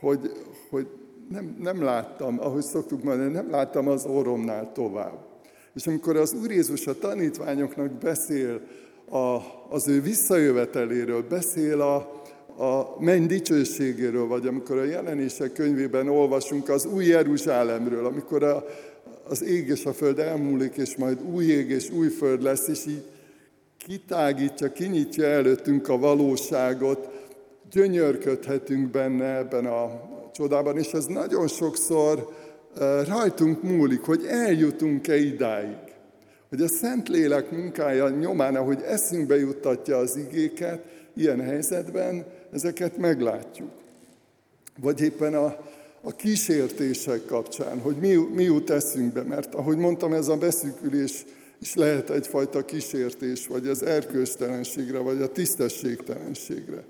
hogy, 0.00 0.32
hogy 0.70 0.86
nem, 1.28 1.56
nem 1.58 1.82
láttam, 1.82 2.40
ahogy 2.40 2.62
szoktuk 2.62 3.02
mondani, 3.02 3.32
nem 3.32 3.50
láttam 3.50 3.88
az 3.88 4.06
orromnál 4.06 4.72
tovább. 4.72 5.26
És 5.74 5.86
amikor 5.86 6.16
az 6.16 6.34
Úr 6.42 6.50
Jézus 6.50 6.86
a 6.86 6.98
tanítványoknak 6.98 7.90
beszél 7.90 8.60
a, 9.10 9.38
az 9.68 9.88
ő 9.88 10.00
visszajöveteléről, 10.00 11.22
beszél 11.28 11.80
a, 11.80 12.17
a 12.58 12.96
menny 12.98 13.26
dicsőségéről, 13.26 14.26
vagy 14.26 14.46
amikor 14.46 14.78
a 14.78 14.84
jelenések 14.84 15.52
könyvében 15.52 16.08
olvasunk 16.08 16.68
az 16.68 16.86
új 16.86 17.04
Jeruzsálemről, 17.04 18.06
amikor 18.06 18.42
a, 18.42 18.64
az 19.28 19.44
ég 19.44 19.68
és 19.68 19.84
a 19.84 19.92
föld 19.92 20.18
elmúlik, 20.18 20.76
és 20.76 20.96
majd 20.96 21.22
új 21.32 21.44
ég 21.44 21.70
és 21.70 21.90
új 21.90 22.08
föld 22.08 22.42
lesz, 22.42 22.68
és 22.68 22.86
így 22.86 23.04
kitágítja, 23.78 24.72
kinyitja 24.72 25.24
előttünk 25.24 25.88
a 25.88 25.98
valóságot, 25.98 27.08
gyönyörködhetünk 27.70 28.90
benne 28.90 29.36
ebben 29.36 29.66
a 29.66 30.00
csodában, 30.32 30.78
és 30.78 30.92
ez 30.92 31.06
nagyon 31.06 31.48
sokszor 31.48 32.28
rajtunk 33.08 33.62
múlik, 33.62 34.00
hogy 34.00 34.24
eljutunk-e 34.28 35.16
idáig. 35.16 35.76
Hogy 36.48 36.60
a 36.60 36.68
Szentlélek 36.68 37.50
munkája 37.50 38.08
nyomán, 38.08 38.56
ahogy 38.56 38.82
eszünkbe 38.86 39.38
juttatja 39.38 39.96
az 39.96 40.16
igéket, 40.16 40.84
ilyen 41.14 41.40
helyzetben 41.40 42.24
ezeket 42.52 42.96
meglátjuk. 42.96 43.70
Vagy 44.80 45.00
éppen 45.00 45.34
a, 45.34 45.56
a 46.00 46.16
kísértések 46.16 47.24
kapcsán, 47.24 47.80
hogy 47.80 47.96
mi, 47.96 48.14
mi 48.14 48.42
jut 48.42 48.70
eszünkbe, 48.70 49.22
mert 49.22 49.54
ahogy 49.54 49.76
mondtam, 49.76 50.12
ez 50.12 50.28
a 50.28 50.36
beszűkülés 50.36 51.24
is 51.60 51.74
lehet 51.74 52.10
egyfajta 52.10 52.64
kísértés, 52.64 53.46
vagy 53.46 53.66
az 53.68 53.82
erkőstelenségre, 53.82 54.98
vagy 54.98 55.22
a 55.22 55.32
tisztességtelenségre. 55.32 56.84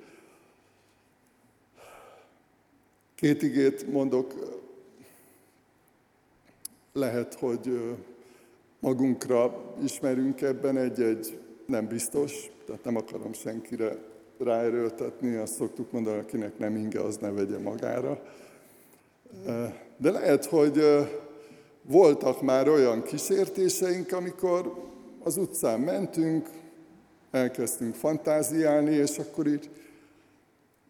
Két 3.14 3.42
igét 3.42 3.92
mondok, 3.92 4.34
lehet, 6.92 7.34
hogy 7.34 7.80
magunkra 8.80 9.74
ismerünk 9.82 10.40
ebben 10.42 10.76
egy-egy, 10.76 11.38
nem 11.66 11.86
biztos, 11.86 12.50
tehát 12.66 12.84
nem 12.84 12.96
akarom 12.96 13.32
senkire 13.32 13.98
ráerőltetni, 14.38 15.34
azt 15.34 15.54
szoktuk 15.54 15.92
mondani, 15.92 16.18
akinek 16.18 16.58
nem 16.58 16.76
inge, 16.76 17.00
az 17.00 17.16
ne 17.16 17.30
vegye 17.30 17.58
magára. 17.58 18.22
De 19.96 20.10
lehet, 20.10 20.44
hogy 20.44 20.82
voltak 21.82 22.42
már 22.42 22.68
olyan 22.68 23.02
kísértéseink, 23.02 24.12
amikor 24.12 24.74
az 25.24 25.36
utcán 25.36 25.80
mentünk, 25.80 26.48
elkezdtünk 27.30 27.94
fantáziálni, 27.94 28.94
és 28.94 29.18
akkor 29.18 29.46
így 29.46 29.70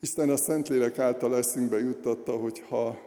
Isten 0.01 0.31
a 0.31 0.37
Szentlélek 0.37 0.99
által 0.99 1.37
eszünkbe 1.37 1.79
juttatta, 1.79 2.33
hogy 2.33 2.65
ha 2.69 2.99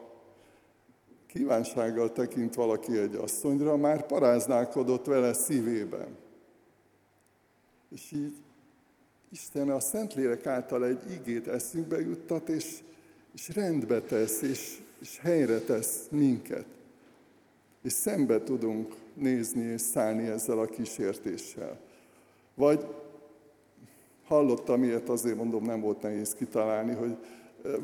kívánsággal 1.27 2.11
tekint 2.11 2.55
valaki 2.55 2.97
egy 2.97 3.15
asszonyra, 3.15 3.77
már 3.77 4.05
paráználkodott 4.05 5.05
vele 5.05 5.33
szívében. 5.33 6.17
És 7.89 8.11
így 8.11 8.40
Isten 9.31 9.69
a 9.69 9.79
Szentlélek 9.79 10.45
által 10.45 10.85
egy 10.85 11.11
igét 11.11 11.47
eszünkbe 11.47 11.99
juttat, 11.99 12.49
és, 12.49 12.79
és 13.33 13.49
rendbe 13.55 14.01
tesz, 14.01 14.41
és, 14.41 14.79
és 15.01 15.19
helyre 15.19 15.59
tesz 15.59 16.07
minket. 16.09 16.65
És 17.83 17.91
szembe 17.91 18.43
tudunk 18.43 18.93
nézni 19.13 19.63
és 19.63 19.81
szállni 19.81 20.27
ezzel 20.27 20.59
a 20.59 20.65
kísértéssel. 20.65 21.79
Vagy 22.55 22.85
hallottam 24.25 24.83
ilyet, 24.83 25.09
azért 25.09 25.37
mondom, 25.37 25.63
nem 25.63 25.81
volt 25.81 26.01
nehéz 26.01 26.33
kitalálni, 26.33 26.93
hogy 26.93 27.17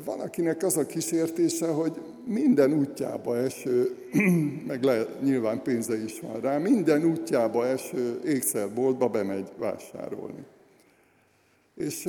van, 0.04 0.20
akinek 0.20 0.62
az 0.62 0.76
a 0.76 0.86
kísértése, 0.86 1.66
hogy 1.66 2.00
minden 2.24 2.72
útjába 2.72 3.36
eső, 3.36 3.96
meg 4.66 4.82
le, 4.82 5.06
nyilván 5.22 5.62
pénze 5.62 6.02
is 6.02 6.20
van 6.20 6.40
rá, 6.40 6.58
minden 6.58 7.04
útjába 7.04 7.66
eső 7.66 8.20
ékszerboltba 8.24 9.08
bemegy 9.08 9.48
vásárolni. 9.56 10.44
És 11.78 12.08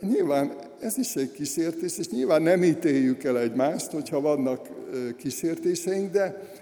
nyilván 0.00 0.52
ez 0.80 0.98
is 0.98 1.16
egy 1.16 1.32
kísértés, 1.32 1.98
és 1.98 2.08
nyilván 2.08 2.42
nem 2.42 2.62
ítéljük 2.62 3.24
el 3.24 3.38
egymást, 3.38 3.90
hogyha 3.90 4.20
vannak 4.20 4.68
kísértéseink, 5.16 6.12
de 6.12 6.54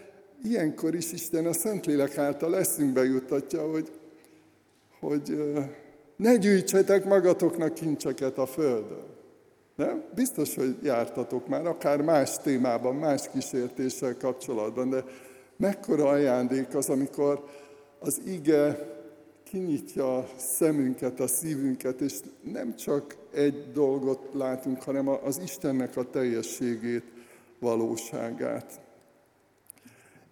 ilyenkor 0.43 0.95
is 0.95 1.13
Isten 1.13 1.47
a 1.47 1.53
Szentlélek 1.53 2.19
által 2.19 2.51
leszünkbe 2.51 3.05
juttatja, 3.05 3.71
hogy, 3.71 3.91
hogy 5.01 5.39
ne 6.17 6.37
gyűjtsetek 6.37 7.05
magatoknak 7.05 7.75
kincseket 7.75 8.39
a 8.39 8.47
földön. 8.47 9.05
Nem? 9.77 10.05
Biztos, 10.15 10.55
hogy 10.55 10.77
jártatok 10.83 11.49
már, 11.49 11.67
akár 11.67 12.01
más 12.01 12.37
témában, 12.43 12.95
más 12.95 13.29
kísértéssel 13.33 14.17
kapcsolatban, 14.17 14.91
de 14.91 15.05
mekkora 15.57 16.09
ajándék 16.09 16.75
az, 16.75 16.89
amikor 16.89 17.45
az 17.99 18.21
ige 18.27 18.93
kinyitja 19.55 20.17
a 20.17 20.29
szemünket, 20.37 21.21
a 21.21 21.27
szívünket, 21.27 22.01
és 22.01 22.13
nem 22.53 22.77
csak 22.77 23.17
egy 23.35 23.73
dolgot 23.73 24.29
látunk, 24.33 24.83
hanem 24.83 25.09
az 25.09 25.41
Istennek 25.43 25.97
a 25.97 26.11
teljességét, 26.11 27.03
valóságát. 27.59 28.81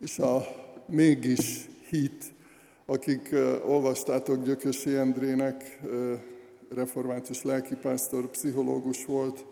És 0.01 0.19
a 0.19 0.47
mégis 0.87 1.69
hit, 1.89 2.35
akik 2.87 3.35
olvastátok 3.67 4.45
Gyökösi 4.45 4.95
Endrének 4.95 5.81
református 6.75 7.43
lelkipásztor, 7.43 8.31
pszichológus 8.31 9.05
volt. 9.05 9.45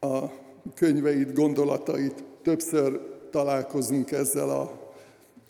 A 0.00 0.24
könyveit, 0.74 1.34
gondolatait. 1.34 2.24
Többször 2.42 3.00
találkozunk 3.30 4.10
ezzel 4.10 4.50
a 4.50 4.87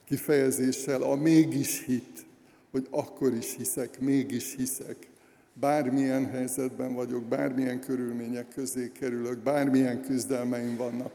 kifejezéssel, 0.09 1.03
a 1.03 1.15
mégis 1.15 1.85
hit, 1.85 2.27
hogy 2.71 2.87
akkor 2.91 3.35
is 3.35 3.55
hiszek, 3.57 4.01
mégis 4.01 4.55
hiszek. 4.57 4.97
Bármilyen 5.53 6.27
helyzetben 6.27 6.95
vagyok, 6.95 7.25
bármilyen 7.25 7.81
körülmények 7.81 8.49
közé 8.49 8.91
kerülök, 9.01 9.39
bármilyen 9.39 10.03
küzdelmeim 10.03 10.77
vannak, 10.77 11.13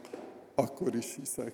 akkor 0.54 0.94
is 0.94 1.16
hiszek. 1.20 1.52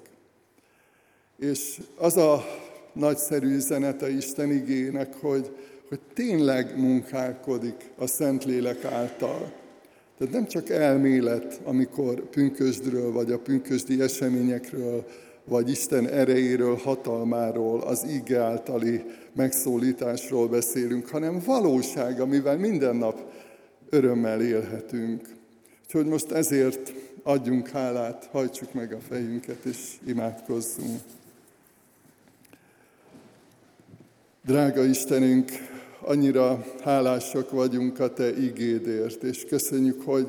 És 1.39 1.81
az 1.97 2.17
a 2.17 2.45
nagyszerű 2.93 3.55
üzenete 3.55 4.11
Isten 4.11 4.51
igének, 4.51 5.15
hogy, 5.15 5.57
hogy 5.89 6.01
tényleg 6.15 6.79
munkálkodik 6.79 7.91
a 7.97 8.07
Szentlélek 8.07 8.85
által. 8.85 9.53
Tehát 10.19 10.33
nem 10.33 10.47
csak 10.47 10.69
elmélet, 10.69 11.61
amikor 11.65 12.29
pünkösdről 12.29 13.13
vagy 13.13 13.33
a 13.33 13.39
pünkösdi 13.39 14.01
eseményekről, 14.01 15.07
vagy 15.51 15.71
Isten 15.71 16.09
erejéről, 16.09 16.77
hatalmáról, 16.77 17.81
az 17.81 18.05
ige 18.05 18.39
általi 18.39 19.05
megszólításról 19.33 20.49
beszélünk, 20.49 21.09
hanem 21.09 21.43
valóság, 21.45 22.21
amivel 22.21 22.57
minden 22.57 22.97
nap 22.97 23.33
örömmel 23.89 24.43
élhetünk. 24.43 25.29
Úgyhogy 25.85 26.07
most 26.07 26.31
ezért 26.31 26.93
adjunk 27.23 27.69
hálát, 27.69 28.29
hajtsuk 28.33 28.73
meg 28.73 28.93
a 28.93 29.01
fejünket 29.09 29.65
és 29.65 29.79
imádkozzunk. 30.07 31.01
Drága 34.45 34.85
Istenünk, 34.85 35.51
annyira 36.01 36.65
hálásak 36.83 37.51
vagyunk 37.51 37.99
a 37.99 38.13
Te 38.13 38.37
igédért, 38.37 39.23
és 39.23 39.45
köszönjük, 39.49 40.03
hogy 40.03 40.27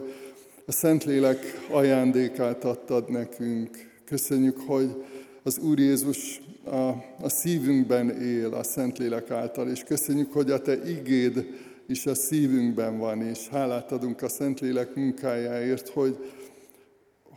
a 0.66 0.72
Szentlélek 0.72 1.68
ajándékát 1.70 2.64
adtad 2.64 3.10
nekünk. 3.10 3.91
Köszönjük, 4.12 4.58
hogy 4.66 5.04
az 5.44 5.58
Úr 5.58 5.80
Jézus 5.80 6.42
a, 6.66 6.88
a 7.22 7.30
szívünkben 7.30 8.10
él 8.22 8.54
a 8.54 8.64
Szentlélek 8.64 9.32
által, 9.32 9.70
és 9.70 9.84
köszönjük, 9.84 10.34
hogy 10.34 10.52
a 10.52 10.62
Te 10.62 10.90
igéd 10.90 11.48
is 11.88 12.06
a 12.06 12.16
szívünkben 12.16 12.98
van, 12.98 13.22
és 13.22 13.48
hálát 13.48 13.92
adunk 13.92 14.22
a 14.22 14.30
Szentlélek 14.30 14.96
munkájáért, 14.96 15.90
hogy, 15.90 16.18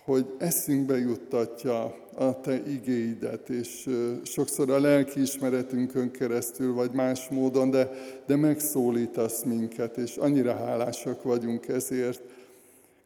hogy 0.04 0.26
eszünkbe 0.38 0.98
juttatja 0.98 1.96
a 2.14 2.40
Te 2.40 2.62
igéidet, 2.66 3.48
és 3.48 3.88
sokszor 4.22 4.70
a 4.70 4.80
lelkiismeretünkön 4.80 6.10
keresztül, 6.10 6.72
vagy 6.72 6.90
más 6.92 7.28
módon, 7.28 7.70
de, 7.70 7.90
de 8.26 8.36
megszólítasz 8.36 9.42
minket, 9.42 9.96
és 9.96 10.16
annyira 10.16 10.56
hálásak 10.56 11.22
vagyunk 11.22 11.68
ezért. 11.68 12.22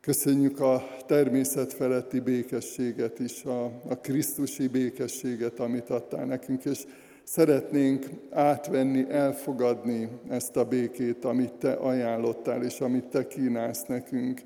Köszönjük 0.09 0.61
a 0.61 0.87
természet 1.07 1.73
feletti 1.73 2.21
békességet 2.21 3.19
is, 3.19 3.45
a, 3.45 3.65
a 3.65 3.95
Krisztusi 4.01 4.69
békességet, 4.69 5.61
amit 5.61 5.91
adtál 5.91 6.25
nekünk, 6.25 6.65
és 6.65 6.85
szeretnénk 7.23 8.07
átvenni, 8.31 9.07
elfogadni 9.11 10.09
ezt 10.29 10.57
a 10.57 10.65
békét, 10.65 11.25
amit 11.25 11.53
Te 11.53 11.73
ajánlottál, 11.73 12.63
és 12.63 12.81
amit 12.81 13.05
Te 13.05 13.27
kínálsz 13.27 13.85
nekünk. 13.87 14.41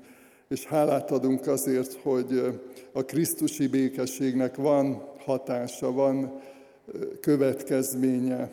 És 0.47 0.65
hálát 0.65 1.11
adunk 1.11 1.47
azért, 1.47 1.93
hogy 1.93 2.59
a 2.91 3.03
Krisztusi 3.03 3.67
békességnek 3.67 4.55
van 4.55 5.03
hatása, 5.17 5.91
van 5.91 6.41
következménye, 7.21 8.49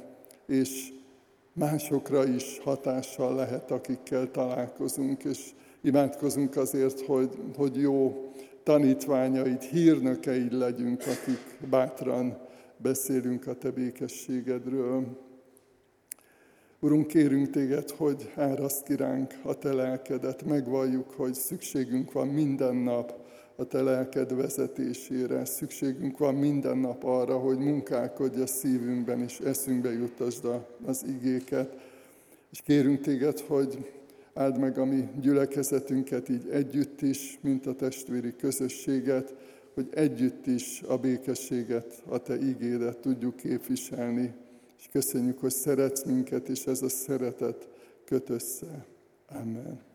és 0.47 0.93
másokra 1.53 2.27
is 2.27 2.59
hatással 2.59 3.35
lehet, 3.35 3.71
akikkel 3.71 4.31
találkozunk, 4.31 5.25
és 5.25 5.39
imádkozunk 5.81 6.57
azért, 6.57 7.01
hogy, 7.01 7.31
hogy 7.57 7.77
jó 7.77 8.31
tanítványaid, 8.63 9.61
hírnökeid 9.61 10.53
legyünk, 10.53 11.01
akik 11.01 11.69
bátran 11.71 12.39
beszélünk 12.77 13.47
a 13.47 13.55
Te 13.55 13.71
békességedről. 13.71 15.29
Urunk, 16.83 17.07
kérünk 17.07 17.51
téged, 17.51 17.91
hogy 17.91 18.33
áraszt 18.35 18.83
ki 18.83 18.97
ránk 18.97 19.35
a 19.43 19.55
te 19.55 19.73
lelkedet, 19.73 20.45
megvalljuk, 20.45 21.11
hogy 21.11 21.35
szükségünk 21.35 22.13
van 22.13 22.29
minden 22.29 22.77
nap 22.77 23.29
a 23.57 23.65
te 23.65 23.83
lelked 23.83 24.37
vezetésére, 24.37 25.45
szükségünk 25.45 26.19
van 26.19 26.35
minden 26.35 26.79
nap 26.79 27.05
arra, 27.05 27.39
hogy 27.39 27.59
munkálkodj 27.59 28.41
a 28.41 28.47
szívünkben, 28.47 29.23
és 29.23 29.39
eszünkbe 29.39 29.93
jutasd 29.93 30.49
az 30.87 31.05
igéket. 31.09 31.77
És 32.51 32.61
kérünk 32.61 33.01
téged, 33.01 33.41
hogy 33.41 34.00
áld 34.35 34.59
meg 34.59 34.79
a 34.79 34.85
mi 34.85 35.09
gyülekezetünket 35.21 36.29
így 36.29 36.49
együtt 36.51 37.01
is, 37.03 37.39
mint 37.41 37.67
a 37.67 37.75
testvéri 37.75 38.37
közösséget, 38.37 39.35
hogy 39.75 39.89
együtt 39.91 40.47
is 40.47 40.83
a 40.87 40.97
békességet, 40.97 42.03
a 42.09 42.19
te 42.19 42.39
igédet 42.39 42.99
tudjuk 42.99 43.37
képviselni 43.37 44.35
és 44.81 44.89
köszönjük, 44.93 45.39
hogy 45.39 45.51
szeretsz 45.51 46.05
minket, 46.05 46.49
és 46.49 46.67
ez 46.67 46.83
a 46.83 46.89
szeretet 46.89 47.69
köt 48.05 48.29
össze. 48.29 48.87
Amen. 49.29 49.90